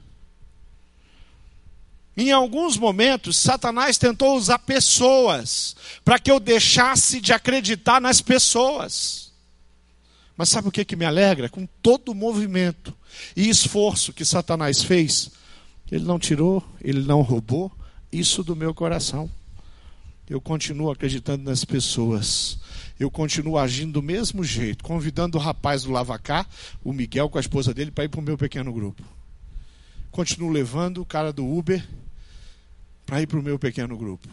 [2.16, 9.32] Em alguns momentos, Satanás tentou usar pessoas para que eu deixasse de acreditar nas pessoas.
[10.38, 11.50] Mas sabe o que, que me alegra?
[11.50, 12.96] Com todo o movimento
[13.36, 15.32] e esforço que Satanás fez,
[15.92, 17.72] ele não tirou, ele não roubou
[18.12, 19.30] isso do meu coração.
[20.30, 22.60] Eu continuo acreditando nas pessoas
[23.04, 26.46] eu continuo agindo do mesmo jeito, convidando o rapaz do Lavacá,
[26.84, 29.04] o Miguel com a esposa dele, para ir para o meu pequeno grupo.
[30.10, 31.86] Continuo levando o cara do Uber
[33.06, 34.28] para ir para o meu pequeno grupo.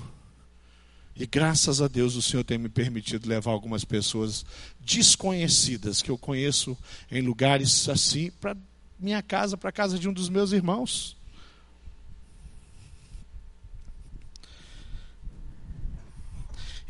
[1.17, 4.45] E graças a Deus o Senhor tem me permitido levar algumas pessoas
[4.81, 6.79] desconhecidas que eu conheço
[7.11, 8.57] em lugares assim para
[8.99, 11.17] minha casa, para a casa de um dos meus irmãos.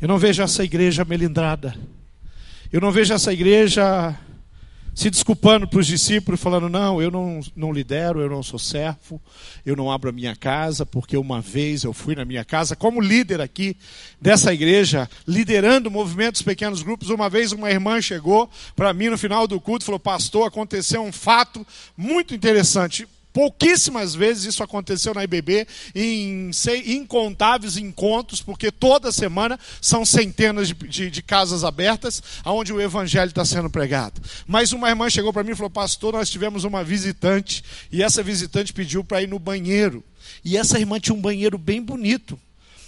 [0.01, 1.75] Eu não vejo essa igreja melindrada.
[2.73, 4.17] Eu não vejo essa igreja
[4.95, 9.21] se desculpando para os discípulos, falando: não, eu não, não lidero, eu não sou servo,
[9.63, 12.99] eu não abro a minha casa, porque uma vez eu fui na minha casa, como
[12.99, 13.77] líder aqui
[14.19, 17.09] dessa igreja, liderando movimentos, pequenos grupos.
[17.09, 21.03] Uma vez uma irmã chegou para mim no final do culto e falou: Pastor, aconteceu
[21.03, 23.07] um fato muito interessante.
[23.33, 25.65] Pouquíssimas vezes isso aconteceu na IBB,
[25.95, 26.51] em
[26.85, 33.29] incontáveis encontros, porque toda semana são centenas de, de, de casas abertas onde o evangelho
[33.29, 34.21] está sendo pregado.
[34.45, 38.21] Mas uma irmã chegou para mim e falou: Pastor, nós tivemos uma visitante, e essa
[38.21, 40.03] visitante pediu para ir no banheiro.
[40.43, 42.39] E essa irmã tinha um banheiro bem bonito.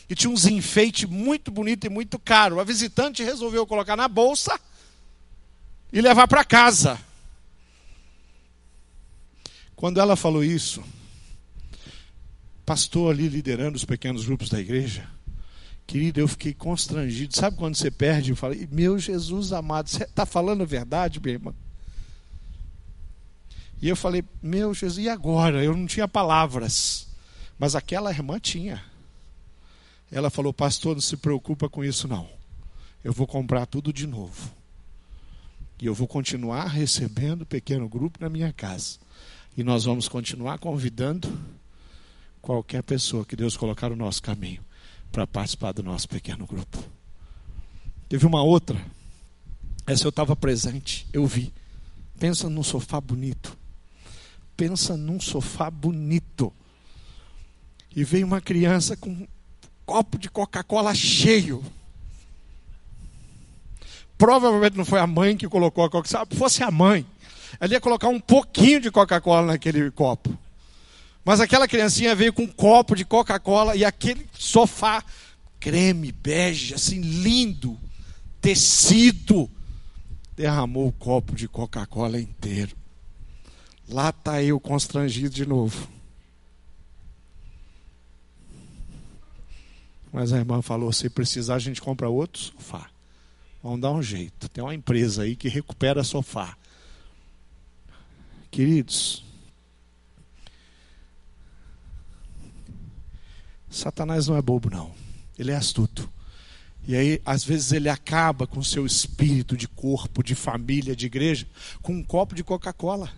[0.08, 2.60] que tinha uns enfeites muito bonitos e muito caros.
[2.60, 4.60] A visitante resolveu colocar na bolsa
[5.92, 7.00] e levar para casa.
[9.76, 10.84] Quando ela falou isso,
[12.66, 15.08] pastor ali liderando os pequenos grupos da igreja,
[15.86, 17.36] querido, eu fiquei constrangido.
[17.36, 18.32] Sabe quando você perde?
[18.32, 21.54] Eu falei, meu Jesus amado, você está falando a verdade, minha irmã?
[23.82, 25.62] E eu falei, meu Jesus, e agora?
[25.62, 27.06] Eu não tinha palavras.
[27.60, 28.82] Mas aquela irmã tinha.
[30.10, 32.30] Ela falou, pastor, não se preocupa com isso não.
[33.04, 34.52] Eu vou comprar tudo de novo.
[35.82, 39.00] E eu vou continuar recebendo pequeno grupo na minha casa.
[39.56, 41.32] E nós vamos continuar convidando
[42.42, 44.64] qualquer pessoa que Deus colocar no nosso caminho
[45.12, 46.78] para participar do nosso pequeno grupo.
[48.10, 48.84] Teve uma outra,
[49.86, 51.54] essa eu estava presente, eu vi.
[52.20, 53.58] Pensa num sofá bonito.
[54.58, 56.52] Pensa num sofá bonito.
[57.96, 59.28] E veio uma criança com um
[59.86, 61.64] copo de Coca-Cola cheio.
[64.18, 66.28] Provavelmente não foi a mãe que colocou a Coca-Cola.
[66.32, 67.06] Se fosse a mãe,
[67.60, 70.38] ela ia colocar um pouquinho de Coca-Cola naquele copo.
[71.26, 75.04] Mas aquela criancinha veio com um copo de Coca-Cola e aquele sofá
[75.60, 77.80] creme, bege, assim lindo,
[78.42, 79.50] tecido,
[80.36, 82.76] derramou o copo de Coca-Cola inteiro.
[83.88, 85.88] Lá está eu constrangido de novo.
[90.12, 92.90] Mas a irmã falou: se precisar, a gente compra outro sofá.
[93.64, 94.50] Vamos dar um jeito.
[94.50, 96.58] Tem uma empresa aí que recupera sofá.
[98.54, 99.24] Queridos,
[103.68, 104.92] Satanás não é bobo, não.
[105.40, 106.08] Ele é astuto.
[106.88, 111.48] E aí, às vezes, ele acaba com seu espírito de corpo, de família, de igreja,
[111.82, 113.10] com um copo de Coca-Cola.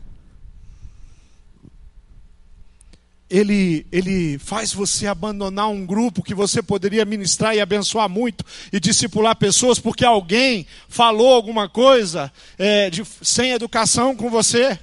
[3.29, 8.79] Ele, ele faz você abandonar um grupo que você poderia ministrar e abençoar muito e
[8.79, 14.79] discipular pessoas porque alguém falou alguma coisa é, de, sem educação com você.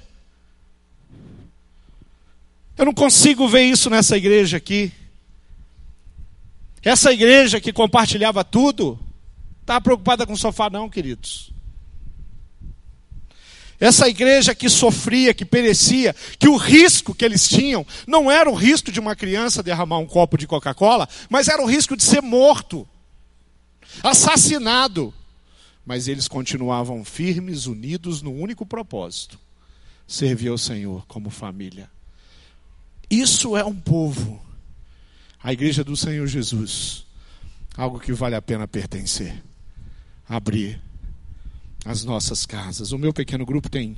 [2.77, 4.91] Eu não consigo ver isso nessa igreja aqui.
[6.81, 8.99] Essa igreja que compartilhava tudo,
[9.61, 11.53] está preocupada com o sofá, não, queridos.
[13.79, 18.53] Essa igreja que sofria, que perecia, que o risco que eles tinham não era o
[18.53, 22.21] risco de uma criança derramar um copo de Coca-Cola, mas era o risco de ser
[22.21, 22.87] morto,
[24.01, 25.13] assassinado.
[25.85, 29.37] Mas eles continuavam firmes, unidos no único propósito:
[30.07, 31.89] servir ao Senhor como família.
[33.09, 34.43] Isso é um povo
[35.43, 37.05] a igreja do Senhor Jesus,
[37.75, 39.43] algo que vale a pena pertencer,
[40.27, 40.81] abrir
[41.83, 42.93] as nossas casas.
[42.93, 43.97] O meu pequeno grupo tem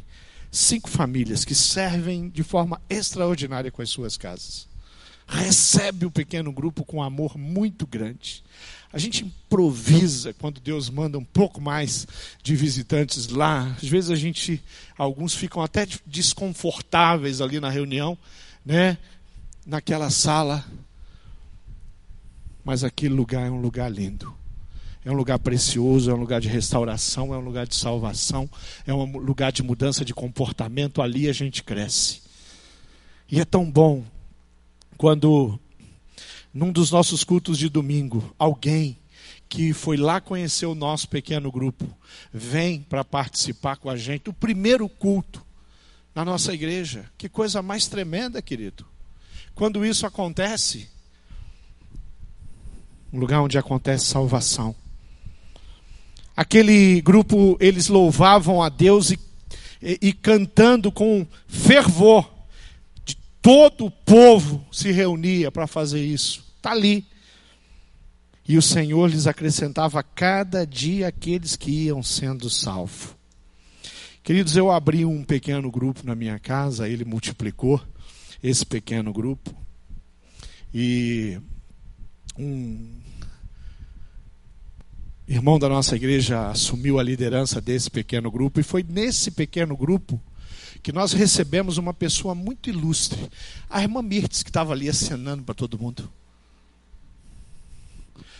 [0.51, 4.67] cinco famílias que servem de forma extraordinária com as suas casas.
[5.27, 8.43] Recebe o pequeno grupo com amor muito grande.
[8.91, 12.07] A gente improvisa quando Deus manda um pouco mais
[12.41, 13.75] de visitantes lá.
[13.81, 14.63] Às vezes a gente,
[14.97, 18.17] alguns ficam até desconfortáveis ali na reunião,
[18.65, 18.97] né?
[19.65, 20.65] Naquela sala
[22.65, 24.34] mas aquele lugar é um lugar lindo.
[25.06, 28.49] É um lugar precioso, é um lugar de restauração, é um lugar de salvação,
[28.88, 30.99] é um lugar de mudança de comportamento.
[30.99, 32.23] Ali a gente cresce.
[33.32, 34.04] E é tão bom
[34.97, 35.60] quando,
[36.51, 38.97] num dos nossos cultos de domingo, alguém
[39.47, 41.88] que foi lá conhecer o nosso pequeno grupo
[42.34, 44.32] vem para participar com a gente.
[44.32, 45.45] O primeiro culto
[46.15, 47.06] na nossa igreja.
[47.17, 48.86] Que coisa mais tremenda, querido.
[49.54, 50.89] Quando isso acontece
[53.15, 54.75] um lugar onde acontece salvação.
[56.36, 59.19] Aquele grupo, eles louvavam a Deus e,
[59.82, 62.30] e, e cantando com fervor.
[63.06, 66.43] De todo o povo se reunia para fazer isso.
[66.58, 67.06] Está ali.
[68.47, 73.14] E o Senhor lhes acrescentava cada dia aqueles que iam sendo salvos.
[74.25, 77.79] Queridos, eu abri um pequeno grupo na minha casa, ele multiplicou
[78.41, 79.55] esse pequeno grupo.
[80.73, 81.39] E
[82.35, 82.89] um
[85.27, 90.19] irmão da nossa igreja assumiu a liderança desse pequeno grupo, e foi nesse pequeno grupo
[90.81, 93.30] que nós recebemos uma pessoa muito ilustre,
[93.69, 96.11] a irmã Mirtes, que estava ali acenando para todo mundo.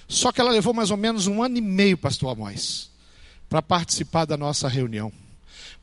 [0.08, 2.90] Só que ela levou mais ou menos um ano e meio, pastor Amós,
[3.48, 5.14] para participar da nossa reunião.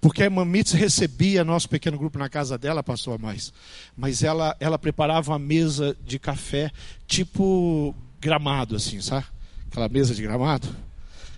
[0.03, 3.53] Porque a Mirtes recebia nosso pequeno grupo na casa dela, pastor Amós.
[3.97, 6.73] Mas ela, ela preparava uma mesa de café,
[7.07, 9.25] tipo gramado, assim, sabe?
[9.71, 10.69] Aquela mesa de gramado.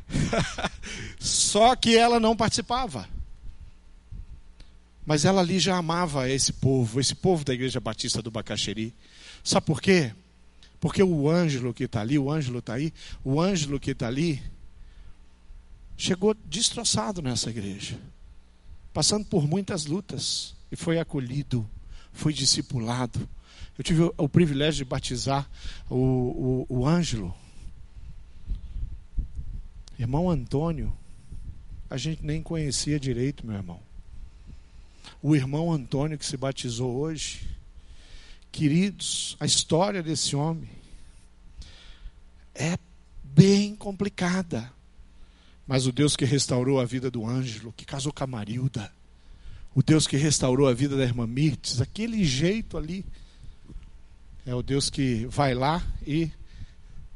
[1.21, 3.07] Só que ela não participava.
[5.05, 8.95] Mas ela ali já amava esse povo, esse povo da Igreja Batista do Bacaxeri.
[9.45, 10.11] Sabe por quê?
[10.81, 14.43] Porque o Ângelo que está ali, o Ângelo está aí, o Ângelo que está ali,
[15.99, 17.99] chegou destroçado nessa igreja,
[18.95, 21.69] passando por muitas lutas, e foi acolhido,
[22.13, 23.29] foi discipulado.
[23.77, 25.51] Eu tive o, privilégio de batizar
[25.91, 27.35] o, o, o Ângelo.
[29.99, 30.97] Irmão Antônio,
[31.91, 33.81] a gente nem conhecia direito, meu irmão.
[35.21, 37.49] O irmão Antônio que se batizou hoje,
[38.53, 40.71] queridos, a história desse homem
[42.55, 42.79] é
[43.25, 44.73] bem complicada.
[45.67, 48.93] Mas o Deus que restaurou a vida do Ângelo, que casou com a Marilda,
[49.75, 53.05] o Deus que restaurou a vida da irmã Mirtes, aquele jeito ali,
[54.47, 56.31] é o Deus que vai lá e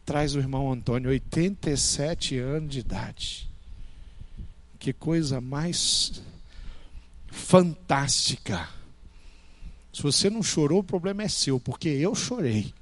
[0.04, 3.48] traz o irmão Antônio, 87 anos de idade.
[4.78, 6.22] Que coisa mais
[7.26, 8.68] fantástica.
[9.92, 12.72] Se você não chorou, o problema é seu, porque eu chorei.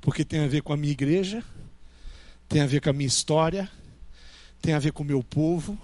[0.00, 1.42] Porque tem a ver com a minha igreja,
[2.48, 3.70] tem a ver com a minha história,
[4.60, 5.78] tem a ver com o meu povo,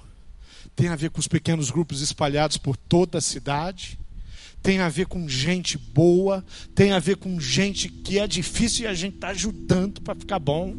[0.74, 3.98] tem a ver com os pequenos grupos espalhados por toda a cidade,
[4.62, 6.44] tem a ver com gente boa,
[6.74, 10.38] tem a ver com gente que é difícil e a gente está ajudando para ficar
[10.38, 10.74] bom.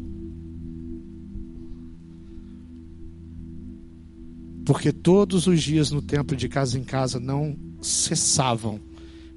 [4.64, 8.80] Porque todos os dias no templo de casa em casa não cessavam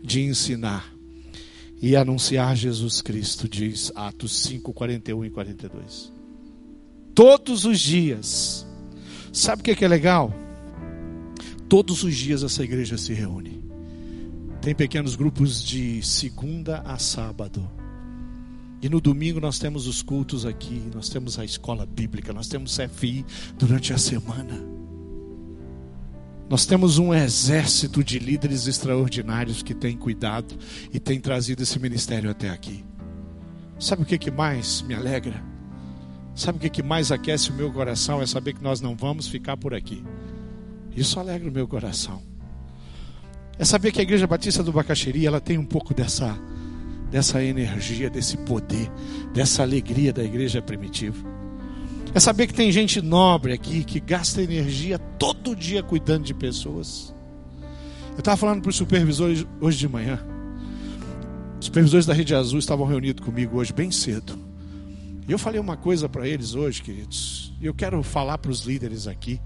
[0.04, 0.94] de ensinar
[1.82, 6.15] e anunciar Jesus Cristo, diz Atos 5, 41 e 42.
[7.16, 8.68] Todos os dias.
[9.32, 10.34] Sabe o que é legal?
[11.70, 13.64] Todos os dias essa igreja se reúne.
[14.62, 17.72] Tem pequenos grupos de segunda a sábado.
[18.82, 22.78] E no domingo nós temos os cultos aqui, nós temos a escola bíblica, nós temos
[22.78, 23.26] FI
[23.58, 24.62] durante a semana.
[26.50, 30.54] Nós temos um exército de líderes extraordinários que tem cuidado
[30.94, 32.84] e tem trazido esse ministério até aqui.
[33.80, 35.55] Sabe o que, que mais me alegra?
[36.36, 38.22] Sabe o que, mais aquece o meu coração?
[38.22, 40.04] É saber que nós não vamos ficar por aqui.
[40.94, 42.22] Isso alegra o meu coração.
[43.58, 46.38] É saber que a Igreja Batista do Bacaxeri ela tem um pouco dessa,
[47.10, 48.92] dessa energia, desse poder,
[49.34, 51.18] dessa alegria da igreja primitiva.
[52.14, 57.16] É saber que tem gente nobre aqui que gasta energia todo dia cuidando de pessoas.
[58.12, 60.20] Eu estava falando para os supervisores hoje de manhã.
[61.60, 64.45] Os supervisores da Rede Azul estavam reunidos comigo hoje bem cedo.
[65.28, 67.54] E eu falei uma coisa para eles hoje, queridos.
[67.60, 69.42] E eu quero falar para os líderes aqui.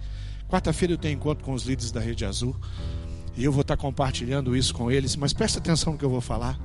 [0.49, 2.55] Quarta-feira eu tenho encontro com os líderes da Rede Azul.
[3.37, 5.15] E eu vou estar compartilhando isso com eles.
[5.15, 6.59] Mas presta atenção no que eu vou falar.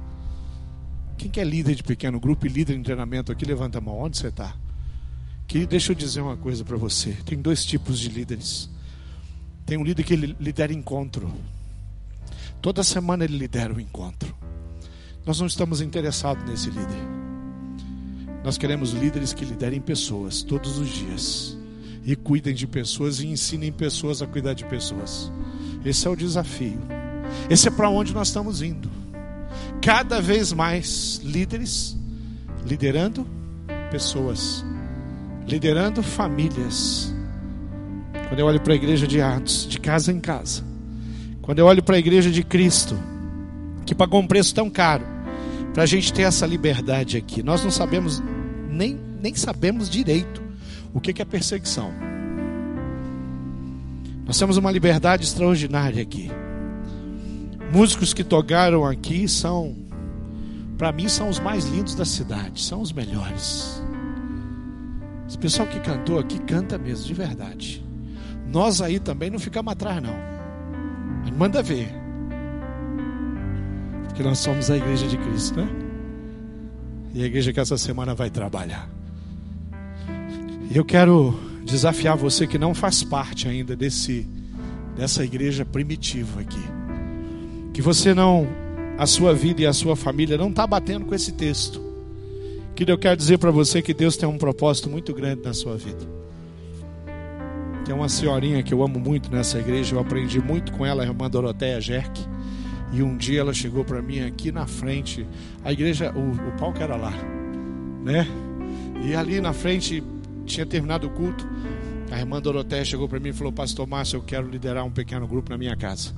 [1.16, 3.98] Quem que é líder de pequeno grupo e líder de treinamento aqui, levanta a mão.
[4.00, 4.56] Onde você está?
[5.68, 7.12] Deixa eu dizer uma coisa para você.
[7.24, 8.68] Tem dois tipos de líderes.
[9.64, 11.32] Tem um líder que lidera encontro.
[12.60, 14.34] Toda semana ele lidera o um encontro.
[15.24, 17.23] Nós não estamos interessados nesse líder.
[18.45, 21.57] Nós queremos líderes que liderem pessoas todos os dias
[22.05, 25.32] e cuidem de pessoas e ensinem pessoas a cuidar de pessoas.
[25.84, 26.78] Esse é o desafio.
[27.51, 28.90] Esse é para onde nós estamos indo.
[29.80, 31.97] Cada vez mais líderes
[32.66, 33.26] liderando
[33.90, 34.64] pessoas
[35.47, 37.14] liderando famílias.
[38.28, 40.64] Quando eu olho para a igreja de Atos, de casa em casa,
[41.42, 42.99] quando eu olho para a igreja de Cristo,
[43.84, 45.05] que pagou um preço tão caro,
[45.72, 48.22] para a gente ter essa liberdade aqui, nós não sabemos,
[48.74, 50.42] nem, nem sabemos direito
[50.92, 51.90] o que é perseguição.
[54.26, 56.30] Nós temos uma liberdade extraordinária aqui.
[57.72, 59.76] Músicos que tocaram aqui são,
[60.78, 63.82] para mim, são os mais lindos da cidade, são os melhores.
[65.28, 67.84] Esse pessoal que cantou aqui canta mesmo, de verdade.
[68.46, 70.14] Nós aí também não ficamos atrás, não.
[71.24, 71.88] Mas manda ver.
[74.04, 75.84] Porque nós somos a igreja de Cristo, né?
[77.14, 78.88] E a igreja que essa semana vai trabalhar.
[80.70, 84.26] E eu quero desafiar você que não faz parte ainda desse
[84.96, 86.62] dessa igreja primitiva aqui.
[87.72, 88.46] Que você não
[88.98, 91.80] a sua vida e a sua família não está batendo com esse texto.
[92.74, 95.76] Que eu quero dizer para você que Deus tem um propósito muito grande na sua
[95.76, 96.04] vida.
[97.84, 101.06] Tem uma senhorinha que eu amo muito nessa igreja, eu aprendi muito com ela, a
[101.06, 102.20] irmã Doroteia Jerk.
[102.95, 105.26] E um dia ela chegou para mim aqui na frente,
[105.64, 107.12] a igreja, o, o palco era lá,
[108.05, 108.24] né?
[109.05, 110.01] E ali na frente
[110.47, 111.45] tinha terminado o culto.
[112.12, 115.26] A irmã Doroteia chegou para mim e falou: Pastor Márcio, eu quero liderar um pequeno
[115.26, 116.14] grupo na minha casa.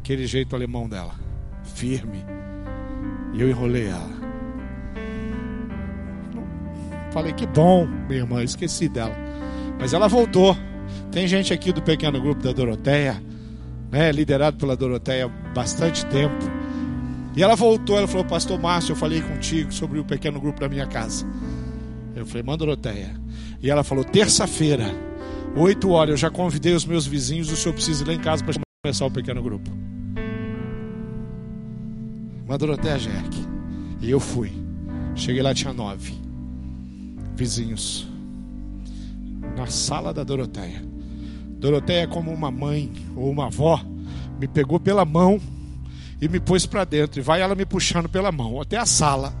[0.00, 1.14] Aquele jeito alemão dela,
[1.62, 2.24] firme.
[3.34, 4.16] E eu enrolei ela.
[7.12, 9.14] Falei, que bom, minha irmã, esqueci dela.
[9.78, 10.56] Mas ela voltou.
[11.10, 13.22] Tem gente aqui do pequeno grupo da Doroteia,
[13.90, 16.44] né, liderado pela Doroteia bastante tempo.
[17.36, 20.68] E ela voltou, ela falou, pastor Márcio, eu falei contigo sobre o pequeno grupo da
[20.68, 21.26] minha casa.
[22.14, 23.14] Eu falei, manda Doroteia.
[23.62, 24.86] E ela falou, terça-feira,
[25.56, 28.42] oito horas, eu já convidei os meus vizinhos, o senhor precisa ir lá em casa
[28.42, 29.70] para começar o pequeno grupo.
[32.46, 33.36] Manda Doroteia Jerk.
[34.00, 34.52] E eu fui.
[35.14, 36.26] Cheguei lá, tinha nove
[37.36, 38.08] vizinhos.
[39.56, 40.82] Na sala da Doroteia.
[41.58, 43.80] Doroteia, como uma mãe ou uma avó,
[44.38, 45.40] me pegou pela mão
[46.20, 47.20] e me pôs para dentro.
[47.20, 49.34] E vai ela me puxando pela mão até a sala.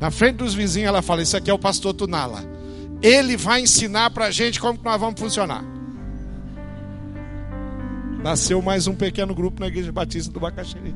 [0.00, 2.44] Na frente dos vizinhos, ela fala: Isso aqui é o pastor Tunala.
[3.02, 5.64] Ele vai ensinar para a gente como nós vamos funcionar.
[8.22, 10.94] Nasceu mais um pequeno grupo na Igreja Batista do Bacaxiri.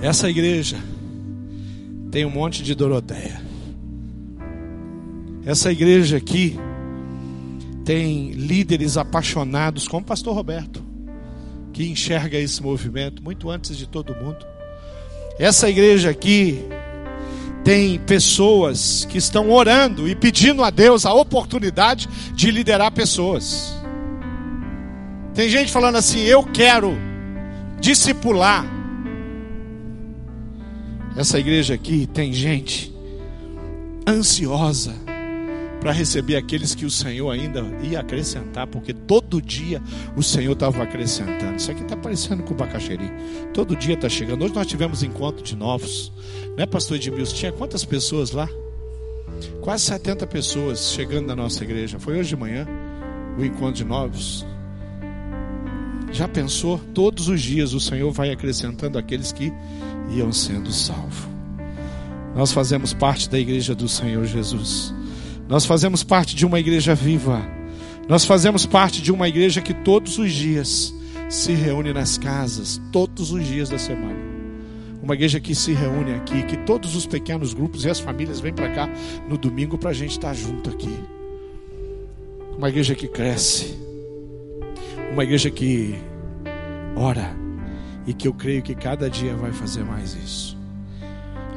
[0.00, 0.78] Essa igreja
[2.10, 3.49] tem um monte de Doroteia.
[5.44, 6.58] Essa igreja aqui
[7.84, 10.82] tem líderes apaixonados, como o pastor Roberto,
[11.72, 14.46] que enxerga esse movimento muito antes de todo mundo.
[15.38, 16.62] Essa igreja aqui
[17.64, 23.74] tem pessoas que estão orando e pedindo a Deus a oportunidade de liderar pessoas.
[25.34, 26.92] Tem gente falando assim: eu quero
[27.80, 28.66] discipular.
[31.16, 32.94] Essa igreja aqui tem gente
[34.06, 35.09] ansiosa
[35.80, 39.82] para receber aqueles que o Senhor ainda ia acrescentar, porque todo dia
[40.14, 41.56] o Senhor estava acrescentando.
[41.56, 43.10] Isso aqui está parecendo com o Bacaxeri.
[43.54, 44.44] Todo dia está chegando.
[44.44, 46.12] Hoje nós tivemos encontro de novos.
[46.56, 47.34] Né, pastor Edmilson?
[47.34, 48.48] Tinha quantas pessoas lá?
[49.62, 51.98] Quase 70 pessoas chegando na nossa igreja.
[51.98, 52.66] Foi hoje de manhã
[53.38, 54.46] o encontro de novos.
[56.12, 56.78] Já pensou?
[56.92, 59.50] Todos os dias o Senhor vai acrescentando aqueles que
[60.10, 61.28] iam sendo salvos.
[62.34, 64.94] Nós fazemos parte da igreja do Senhor Jesus.
[65.50, 67.44] Nós fazemos parte de uma igreja viva.
[68.08, 70.94] Nós fazemos parte de uma igreja que todos os dias
[71.28, 74.30] se reúne nas casas, todos os dias da semana.
[75.02, 78.52] Uma igreja que se reúne aqui, que todos os pequenos grupos e as famílias vêm
[78.52, 78.88] para cá
[79.28, 80.96] no domingo para a gente estar junto aqui.
[82.56, 83.76] Uma igreja que cresce.
[85.10, 85.96] Uma igreja que
[86.94, 87.34] ora.
[88.06, 90.59] E que eu creio que cada dia vai fazer mais isso.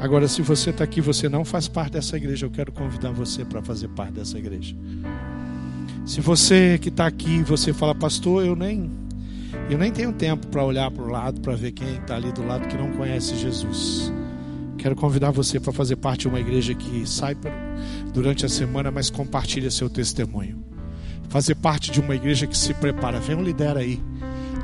[0.03, 3.45] Agora, se você está aqui, você não faz parte dessa igreja, eu quero convidar você
[3.45, 4.75] para fazer parte dessa igreja.
[6.05, 8.91] Se você que está aqui, você fala, pastor, eu nem,
[9.69, 12.45] eu nem tenho tempo para olhar para o lado, para ver quem está ali do
[12.45, 14.11] lado que não conhece Jesus.
[14.77, 17.37] Quero convidar você para fazer parte de uma igreja que sai
[18.13, 20.61] durante a semana, mas compartilha seu testemunho.
[21.29, 23.21] Fazer parte de uma igreja que se prepara.
[23.21, 24.03] Vem um líder aí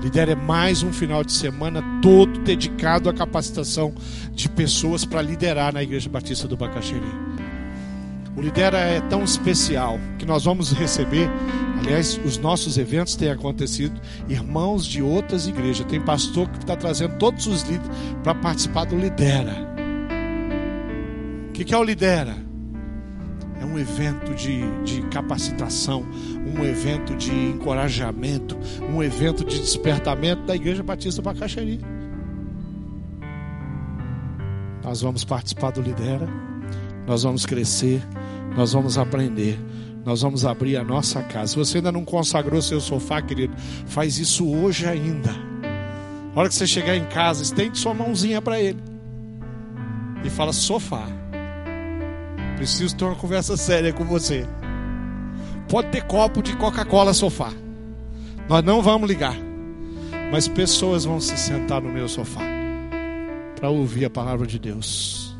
[0.02, 3.94] Lidera mais um final de semana todo dedicado à capacitação
[4.32, 7.04] de pessoas para liderar na Igreja Batista do Bacaxeri.
[8.38, 11.30] O Lidera é tão especial que nós vamos receber,
[11.80, 15.86] aliás, os nossos eventos têm acontecido, irmãos de outras igrejas.
[15.88, 17.90] Tem pastor que está trazendo todos os líderes
[18.24, 19.68] para participar do Lidera.
[21.50, 22.49] O que é o Lidera?
[23.60, 26.06] É um evento de, de capacitação,
[26.58, 28.58] um evento de encorajamento,
[28.90, 31.80] um evento de despertamento da Igreja Batista Bacaxeri.
[34.84, 36.28] Nós vamos participar do Lidera,
[37.06, 38.02] nós vamos crescer,
[38.56, 39.60] nós vamos aprender,
[40.06, 41.52] nós vamos abrir a nossa casa.
[41.52, 43.54] Se você ainda não consagrou seu sofá, querido,
[43.86, 45.32] faz isso hoje ainda.
[46.34, 48.82] A hora que você chegar em casa, estende sua mãozinha para ele
[50.24, 51.19] e fala: sofá
[52.60, 54.46] Preciso ter uma conversa séria com você.
[55.70, 57.54] Pode ter copo de Coca-Cola sofá.
[58.50, 59.38] Nós não vamos ligar.
[60.30, 62.42] Mas pessoas vão se sentar no meu sofá
[63.56, 65.34] para ouvir a palavra de Deus,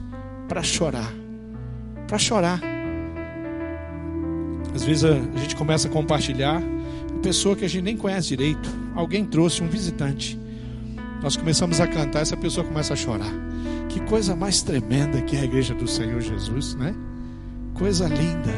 [0.48, 1.14] para chorar,
[2.08, 2.62] para chorar.
[4.74, 6.62] Às vezes a, gente começa a compartilhar,
[7.12, 10.40] uma pessoa que a gente nem conhece direito, alguém trouxe um visitante.
[11.22, 13.34] Nós começamos a cantar, essa pessoa começa a chorar.
[13.90, 16.96] Que coisa mais tremenda que é a igreja do Senhor Jesus, né?
[17.80, 18.54] Coisa linda.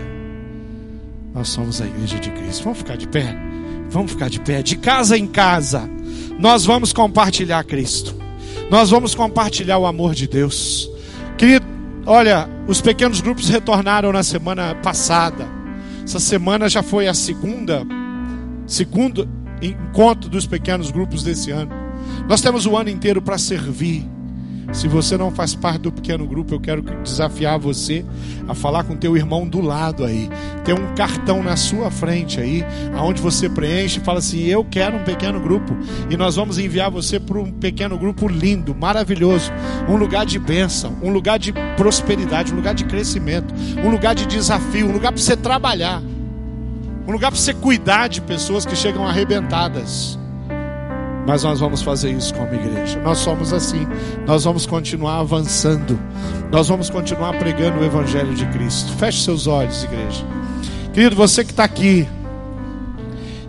[1.32, 2.63] Nós somos a igreja de Cristo.
[2.63, 3.38] Vamos ficar de pé?
[3.88, 4.63] Vamos ficar de pé.
[4.63, 5.88] De casa em casa,
[6.39, 8.15] nós vamos compartilhar Cristo.
[8.72, 10.89] Nós vamos compartilhar o amor de Deus.
[11.38, 11.63] Querido,
[12.03, 15.47] olha, os pequenos grupos retornaram na semana passada.
[16.03, 17.86] Essa semana já foi a segunda,
[18.65, 19.30] segundo
[19.61, 21.72] encontro dos pequenos grupos desse ano.
[22.28, 24.03] Nós temos o ano inteiro para servir
[24.72, 28.05] se você não faz parte do pequeno grupo, eu quero desafiar você
[28.47, 30.30] a falar com teu irmão do lado aí.
[30.63, 32.63] Tem um cartão na sua frente aí,
[32.95, 35.76] aonde você preenche e fala assim: "Eu quero um pequeno grupo".
[36.09, 39.51] E nós vamos enviar você para um pequeno grupo lindo, maravilhoso,
[39.89, 43.53] um lugar de bênção, um lugar de prosperidade, um lugar de crescimento,
[43.84, 46.01] um lugar de desafio, um lugar para você trabalhar.
[47.07, 50.20] Um lugar para você cuidar de pessoas que chegam arrebentadas.
[51.28, 52.99] Mas nós vamos fazer isso como igreja.
[53.01, 53.88] Nós somos assim.
[54.26, 55.99] Nós vamos continuar avançando.
[56.51, 58.91] Nós vamos continuar pregando o Evangelho de Cristo.
[58.93, 60.26] Feche seus olhos, igreja.
[60.93, 62.07] Querido, você que está aqui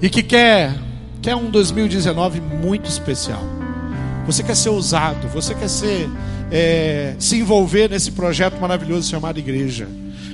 [0.00, 0.74] e que quer,
[1.20, 3.42] quer um 2019 muito especial.
[4.26, 6.08] Você quer ser usado, você quer ser,
[6.50, 9.88] é, se envolver nesse projeto maravilhoso chamado igreja.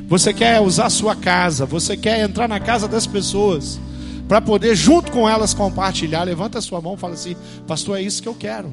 [0.07, 3.81] Você quer usar sua casa, você quer entrar na casa das pessoas
[4.29, 6.23] para poder junto com elas compartilhar.
[6.23, 7.35] Levanta a sua mão e fala assim:
[7.67, 8.73] "Pastor, é isso que eu quero.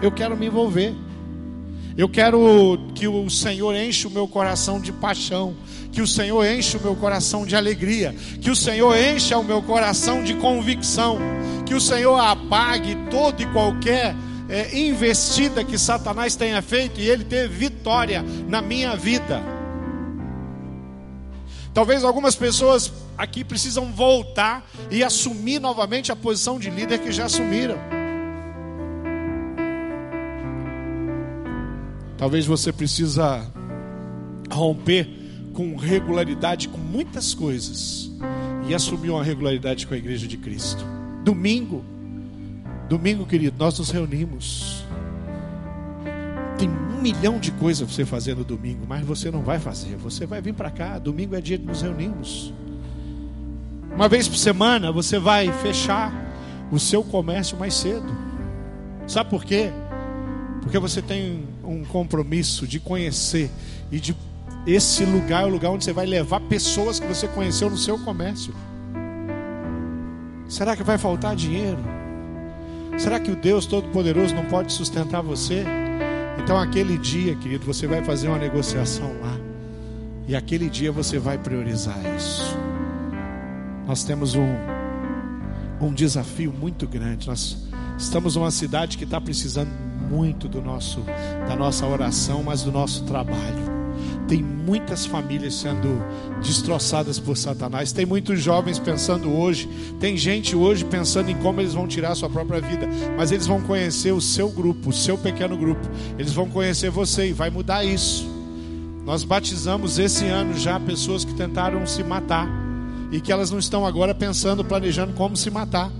[0.00, 0.94] Eu quero me envolver.
[1.96, 5.54] Eu quero que o Senhor enche o meu coração de paixão,
[5.90, 9.62] que o Senhor enche o meu coração de alegria, que o Senhor encha o meu
[9.62, 11.18] coração de convicção,
[11.64, 14.14] que o Senhor apague toda e qualquer
[14.46, 19.55] é, investida que Satanás tenha feito e ele teve vitória na minha vida.
[21.76, 27.26] Talvez algumas pessoas aqui precisam voltar e assumir novamente a posição de líder que já
[27.26, 27.76] assumiram.
[32.16, 33.46] Talvez você precisa
[34.50, 35.06] romper
[35.52, 38.10] com regularidade com muitas coisas
[38.66, 40.82] e assumir uma regularidade com a igreja de Cristo.
[41.24, 41.84] Domingo,
[42.88, 44.85] domingo, querido, nós nos reunimos.
[46.58, 49.96] Tem um milhão de coisas para você fazer no domingo, mas você não vai fazer.
[49.96, 50.98] Você vai vir para cá.
[50.98, 52.52] Domingo é dia de nos reunirmos.
[53.94, 56.12] Uma vez por semana você vai fechar
[56.70, 58.06] o seu comércio mais cedo.
[59.06, 59.70] Sabe por quê?
[60.60, 63.50] Porque você tem um compromisso de conhecer
[63.90, 64.16] e de
[64.66, 67.96] esse lugar é o lugar onde você vai levar pessoas que você conheceu no seu
[68.00, 68.52] comércio.
[70.48, 71.78] Será que vai faltar dinheiro?
[72.98, 75.64] Será que o Deus Todo-Poderoso não pode sustentar você?
[76.38, 79.36] Então, aquele dia, querido, você vai fazer uma negociação lá.
[80.28, 82.56] E aquele dia você vai priorizar isso.
[83.86, 84.54] Nós temos um,
[85.80, 87.28] um desafio muito grande.
[87.28, 89.70] Nós estamos numa cidade que está precisando
[90.10, 91.00] muito do nosso,
[91.48, 93.75] da nossa oração, mas do nosso trabalho.
[94.28, 96.02] Tem muitas famílias sendo
[96.42, 97.92] destroçadas por Satanás.
[97.92, 99.68] Tem muitos jovens pensando hoje.
[100.00, 102.88] Tem gente hoje pensando em como eles vão tirar a sua própria vida.
[103.16, 105.88] Mas eles vão conhecer o seu grupo, o seu pequeno grupo.
[106.18, 108.28] Eles vão conhecer você e vai mudar isso.
[109.04, 112.48] Nós batizamos esse ano já pessoas que tentaram se matar
[113.12, 115.92] e que elas não estão agora pensando, planejando como se matar,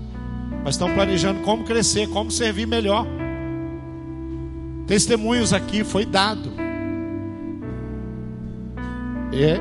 [0.61, 3.07] mas estão planejando como crescer, como servir melhor.
[4.85, 6.66] Testemunhos aqui foi dado.
[9.43, 9.59] É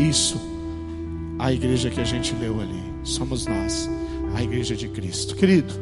[0.00, 0.40] isso.
[1.38, 2.90] A igreja que a gente leu ali.
[3.02, 3.88] Somos nós,
[4.34, 5.34] a igreja de Cristo.
[5.34, 5.72] Querido,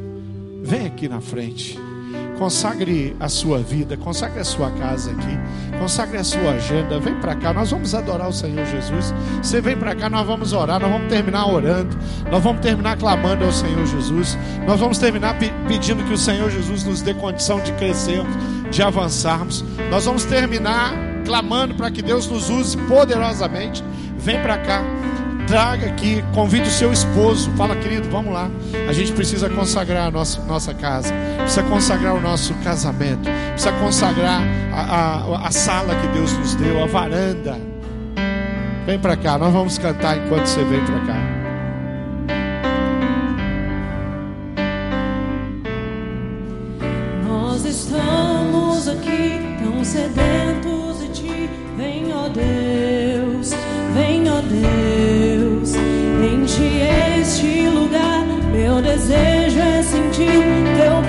[0.63, 1.79] vem aqui na frente.
[2.39, 7.01] Consagre a sua vida, consagre a sua casa aqui, consagre a sua agenda.
[7.01, 9.13] Vem para cá, nós vamos adorar o Senhor Jesus.
[9.43, 11.99] Você vem para cá, nós vamos orar, nós vamos terminar orando,
[12.31, 14.39] nós vamos terminar clamando ao Senhor Jesus.
[14.65, 15.37] Nós vamos terminar
[15.67, 18.33] pedindo que o Senhor Jesus nos dê condição de crescermos,
[18.71, 19.65] de avançarmos.
[19.91, 23.85] Nós vamos terminar clamando para que Deus nos use poderosamente.
[24.17, 24.83] Vem para cá
[25.47, 28.51] traga aqui, convide o seu esposo, fala, querido, vamos lá.
[28.87, 34.43] A gente precisa consagrar a nossa, nossa casa, precisa consagrar o nosso casamento, precisa consagrar
[34.71, 37.59] a, a, a sala que Deus nos deu, a varanda.
[38.85, 41.28] Vem para cá, nós vamos cantar enquanto você vem para cá.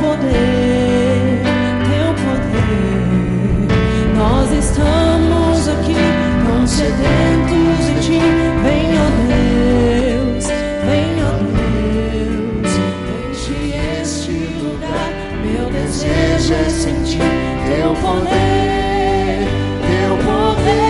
[0.09, 1.43] Poder,
[1.85, 3.67] teu poder.
[4.17, 5.95] Nós estamos aqui
[6.47, 6.65] tão
[7.85, 8.19] de ti.
[8.97, 10.45] Ó Deus,
[11.21, 12.71] ó Deus.
[13.29, 13.59] Enche
[14.01, 15.11] este lugar.
[15.43, 17.19] Meu desejo é sentir
[17.67, 19.47] teu poder,
[19.87, 20.89] teu poder.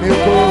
[0.00, 0.47] Querido, vem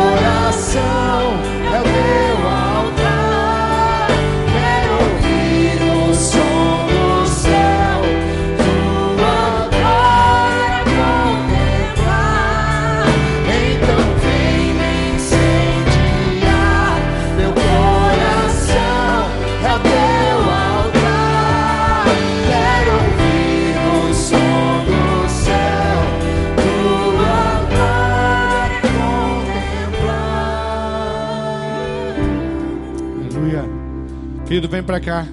[34.83, 35.27] para cá.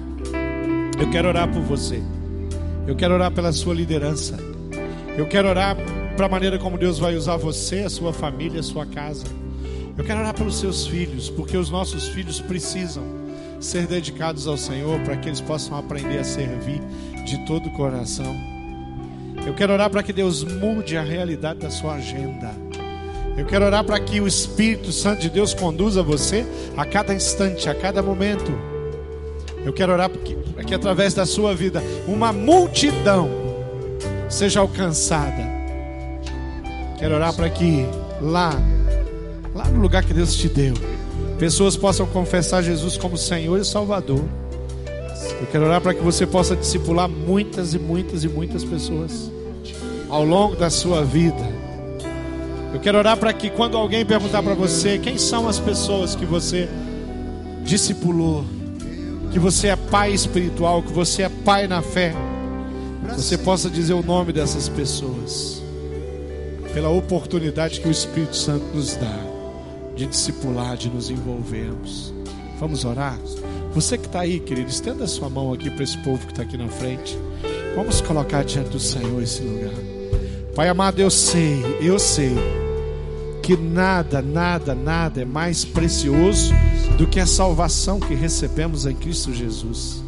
[0.99, 2.01] Eu quero orar por você.
[2.87, 4.37] Eu quero orar pela sua liderança.
[5.17, 5.75] Eu quero orar
[6.15, 9.25] para a maneira como Deus vai usar você, a sua família, a sua casa.
[9.97, 13.03] Eu quero orar pelos seus filhos, porque os nossos filhos precisam
[13.59, 16.81] ser dedicados ao Senhor para que eles possam aprender a servir
[17.25, 18.35] de todo o coração.
[19.45, 22.51] Eu quero orar para que Deus mude a realidade da sua agenda.
[23.37, 26.45] Eu quero orar para que o Espírito Santo de Deus conduza você
[26.77, 28.74] a cada instante, a cada momento.
[29.65, 33.27] Eu quero orar para que, através da sua vida uma multidão
[34.29, 35.43] seja alcançada.
[36.99, 37.83] Quero orar para que
[38.21, 38.51] lá,
[39.53, 40.75] lá no lugar que Deus te deu,
[41.39, 44.23] pessoas possam confessar Jesus como Senhor e Salvador.
[45.41, 49.31] Eu quero orar para que você possa discipular muitas e muitas e muitas pessoas
[50.09, 51.43] ao longo da sua vida.
[52.73, 56.25] Eu quero orar para que quando alguém perguntar para você quem são as pessoas que
[56.25, 56.69] você
[57.63, 58.45] discipulou,
[59.35, 62.13] que você é pai espiritual, que você é pai na fé,
[63.17, 65.61] você possa dizer o nome dessas pessoas,
[66.73, 69.19] pela oportunidade que o Espírito Santo nos dá
[69.93, 72.13] de discipular, de nos envolvermos.
[72.61, 73.19] Vamos orar?
[73.73, 76.43] Você que está aí, querido, estenda a sua mão aqui para esse povo que está
[76.43, 77.19] aqui na frente.
[77.75, 79.73] Vamos colocar diante do Senhor esse lugar.
[80.55, 82.33] Pai amado, eu sei, eu sei
[83.45, 86.51] que nada, nada, nada é mais precioso
[86.97, 90.03] do que a salvação que recebemos em Cristo Jesus.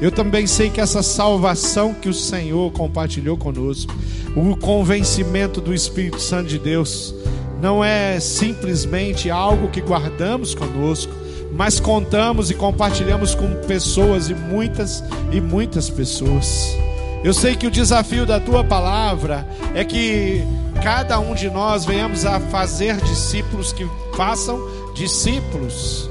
[0.00, 3.94] Eu também sei que essa salvação que o Senhor compartilhou conosco,
[4.34, 7.14] o convencimento do Espírito Santo de Deus,
[7.60, 11.12] não é simplesmente algo que guardamos conosco,
[11.52, 16.74] mas contamos e compartilhamos com pessoas e muitas e muitas pessoas.
[17.22, 20.42] Eu sei que o desafio da tua palavra é que
[20.82, 24.58] cada um de nós venhamos a fazer discípulos que façam
[24.94, 26.08] discípulos.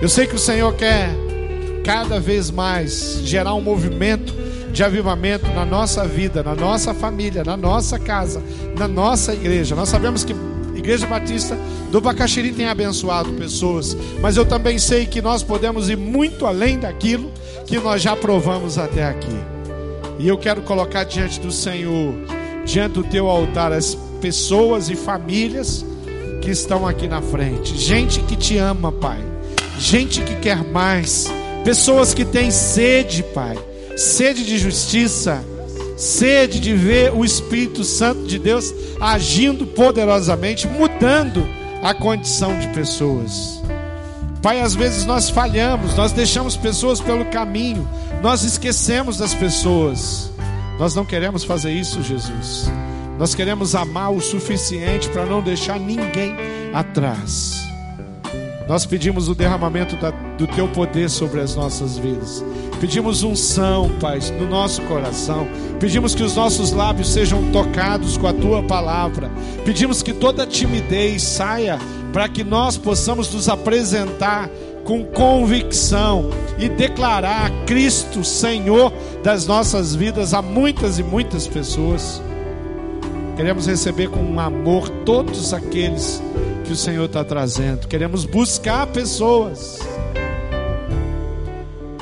[0.00, 1.10] Eu sei que o Senhor quer
[1.84, 4.34] cada vez mais gerar um movimento
[4.72, 8.42] de avivamento na nossa vida, na nossa família, na nossa casa,
[8.76, 9.74] na nossa igreja.
[9.74, 10.34] Nós sabemos que
[10.86, 11.58] Igreja Batista
[11.90, 16.78] do Bacaxiri tem abençoado pessoas, mas eu também sei que nós podemos ir muito além
[16.78, 17.32] daquilo
[17.66, 19.36] que nós já provamos até aqui.
[20.18, 22.14] E eu quero colocar diante do Senhor,
[22.64, 25.84] diante do teu altar, as pessoas e famílias
[26.42, 27.76] que estão aqui na frente.
[27.76, 29.18] Gente que te ama, Pai.
[29.78, 31.26] Gente que quer mais.
[31.64, 33.58] Pessoas que têm sede, Pai.
[33.96, 35.44] Sede de justiça.
[35.96, 41.46] Sede de ver o Espírito Santo de Deus agindo poderosamente, mudando
[41.82, 43.62] a condição de pessoas.
[44.42, 47.88] Pai, às vezes nós falhamos, nós deixamos pessoas pelo caminho,
[48.22, 50.30] nós esquecemos das pessoas.
[50.78, 52.70] Nós não queremos fazer isso, Jesus.
[53.18, 56.34] Nós queremos amar o suficiente para não deixar ninguém
[56.72, 57.66] atrás.
[58.68, 62.44] Nós pedimos o derramamento da, do teu poder sobre as nossas vidas.
[62.80, 65.46] Pedimos unção, Pai, no nosso coração.
[65.78, 69.30] Pedimos que os nossos lábios sejam tocados com a tua palavra.
[69.64, 71.78] Pedimos que toda timidez saia
[72.12, 74.50] para que nós possamos nos apresentar
[74.84, 78.92] com convicção e declarar Cristo Senhor
[79.22, 82.20] das nossas vidas a muitas e muitas pessoas.
[83.36, 86.22] Queremos receber com amor todos aqueles
[86.64, 87.86] que o Senhor está trazendo.
[87.86, 89.78] Queremos buscar pessoas.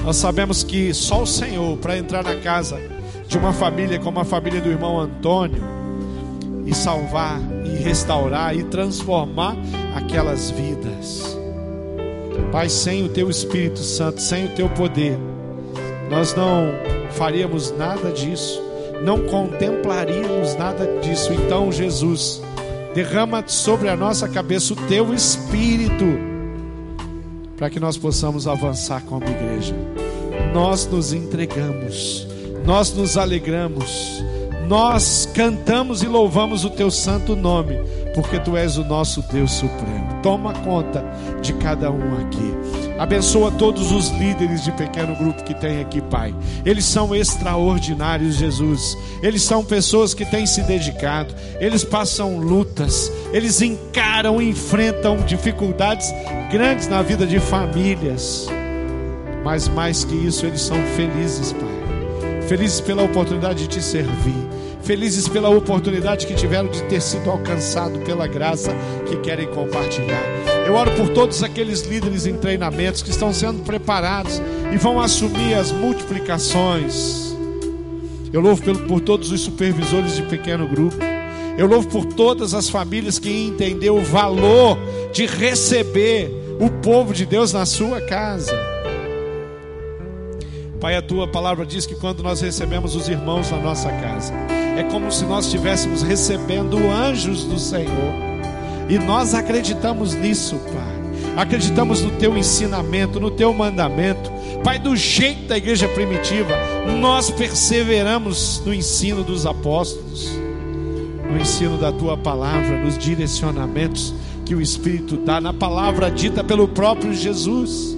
[0.04, 2.80] Nós sabemos que só o Senhor, para entrar na casa
[3.26, 5.62] de uma família como a família do irmão Antônio,
[6.64, 9.56] e salvar, e restaurar, e transformar
[9.96, 11.36] aquelas vidas.
[12.52, 15.18] Pai, sem o Teu Espírito Santo, sem o Teu poder,
[16.08, 16.68] nós não
[17.10, 18.63] faríamos nada disso
[19.04, 21.32] não contemplaríamos nada disso.
[21.32, 22.42] Então, Jesus,
[22.94, 26.04] derrama sobre a nossa cabeça o teu espírito,
[27.56, 29.74] para que nós possamos avançar como igreja.
[30.54, 32.26] Nós nos entregamos,
[32.64, 34.24] nós nos alegramos,
[34.66, 37.76] nós cantamos e louvamos o teu santo nome,
[38.14, 40.20] porque tu és o nosso Deus supremo.
[40.22, 41.04] Toma conta
[41.42, 42.83] de cada um aqui.
[42.98, 46.32] Abençoa todos os líderes de pequeno grupo que tem aqui, Pai.
[46.64, 48.96] Eles são extraordinários, Jesus.
[49.20, 51.34] Eles são pessoas que têm se dedicado.
[51.58, 53.10] Eles passam lutas.
[53.32, 56.12] Eles encaram e enfrentam dificuldades
[56.52, 58.46] grandes na vida de famílias.
[59.42, 62.44] Mas mais que isso, eles são felizes, Pai.
[62.48, 64.53] Felizes pela oportunidade de te servir.
[64.84, 68.70] Felizes pela oportunidade que tiveram de ter sido alcançado pela graça
[69.06, 70.22] que querem compartilhar.
[70.66, 75.54] Eu oro por todos aqueles líderes em treinamentos que estão sendo preparados e vão assumir
[75.54, 77.34] as multiplicações.
[78.30, 80.96] Eu louvo por todos os supervisores de pequeno grupo.
[81.56, 84.76] Eu louvo por todas as famílias que entenderam o valor
[85.14, 86.30] de receber
[86.60, 88.52] o povo de Deus na sua casa.
[90.78, 94.34] Pai, a tua palavra diz que quando nós recebemos os irmãos na nossa casa,
[94.76, 98.12] é como se nós estivéssemos recebendo anjos do Senhor
[98.88, 100.94] E nós acreditamos nisso, Pai.
[101.36, 104.30] Acreditamos no teu ensinamento, no teu mandamento.
[104.62, 106.54] Pai, do jeito da igreja primitiva,
[107.00, 110.28] nós perseveramos no ensino dos apóstolos,
[111.30, 114.14] no ensino da tua palavra, nos direcionamentos
[114.44, 117.96] que o Espírito dá, na palavra dita pelo próprio Jesus.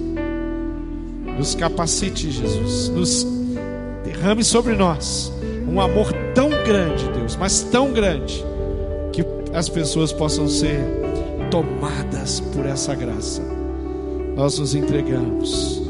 [1.37, 3.27] Nos capacite, Jesus, nos
[4.03, 5.36] derrame sobre nós
[5.67, 8.43] um amor tão grande, Deus, mas tão grande,
[9.11, 10.79] que as pessoas possam ser
[11.51, 13.41] tomadas por essa graça.
[14.35, 15.81] Nós nos entregamos,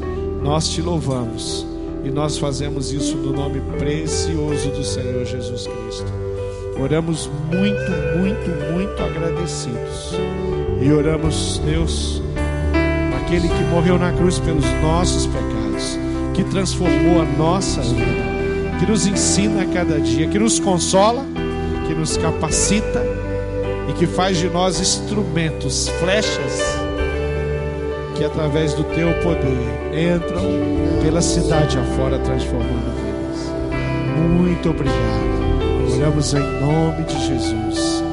[0.41, 1.65] nós te louvamos
[2.03, 6.11] e nós fazemos isso no nome precioso do Senhor Jesus Cristo.
[6.81, 10.13] Oramos muito, muito, muito agradecidos.
[10.81, 12.21] E oramos, Deus,
[13.17, 15.97] aquele que morreu na cruz pelos nossos pecados,
[16.33, 18.26] que transformou a nossa vida
[18.79, 21.25] que nos ensina a cada dia, que nos consola,
[21.87, 23.03] que nos capacita
[23.89, 26.61] e que faz de nós instrumentos, flechas,
[28.15, 33.51] que através do teu poder entram pela cidade afora, transformando vidas.
[34.17, 35.27] Muito obrigado.
[35.95, 38.06] Oramos em nome de Jesus.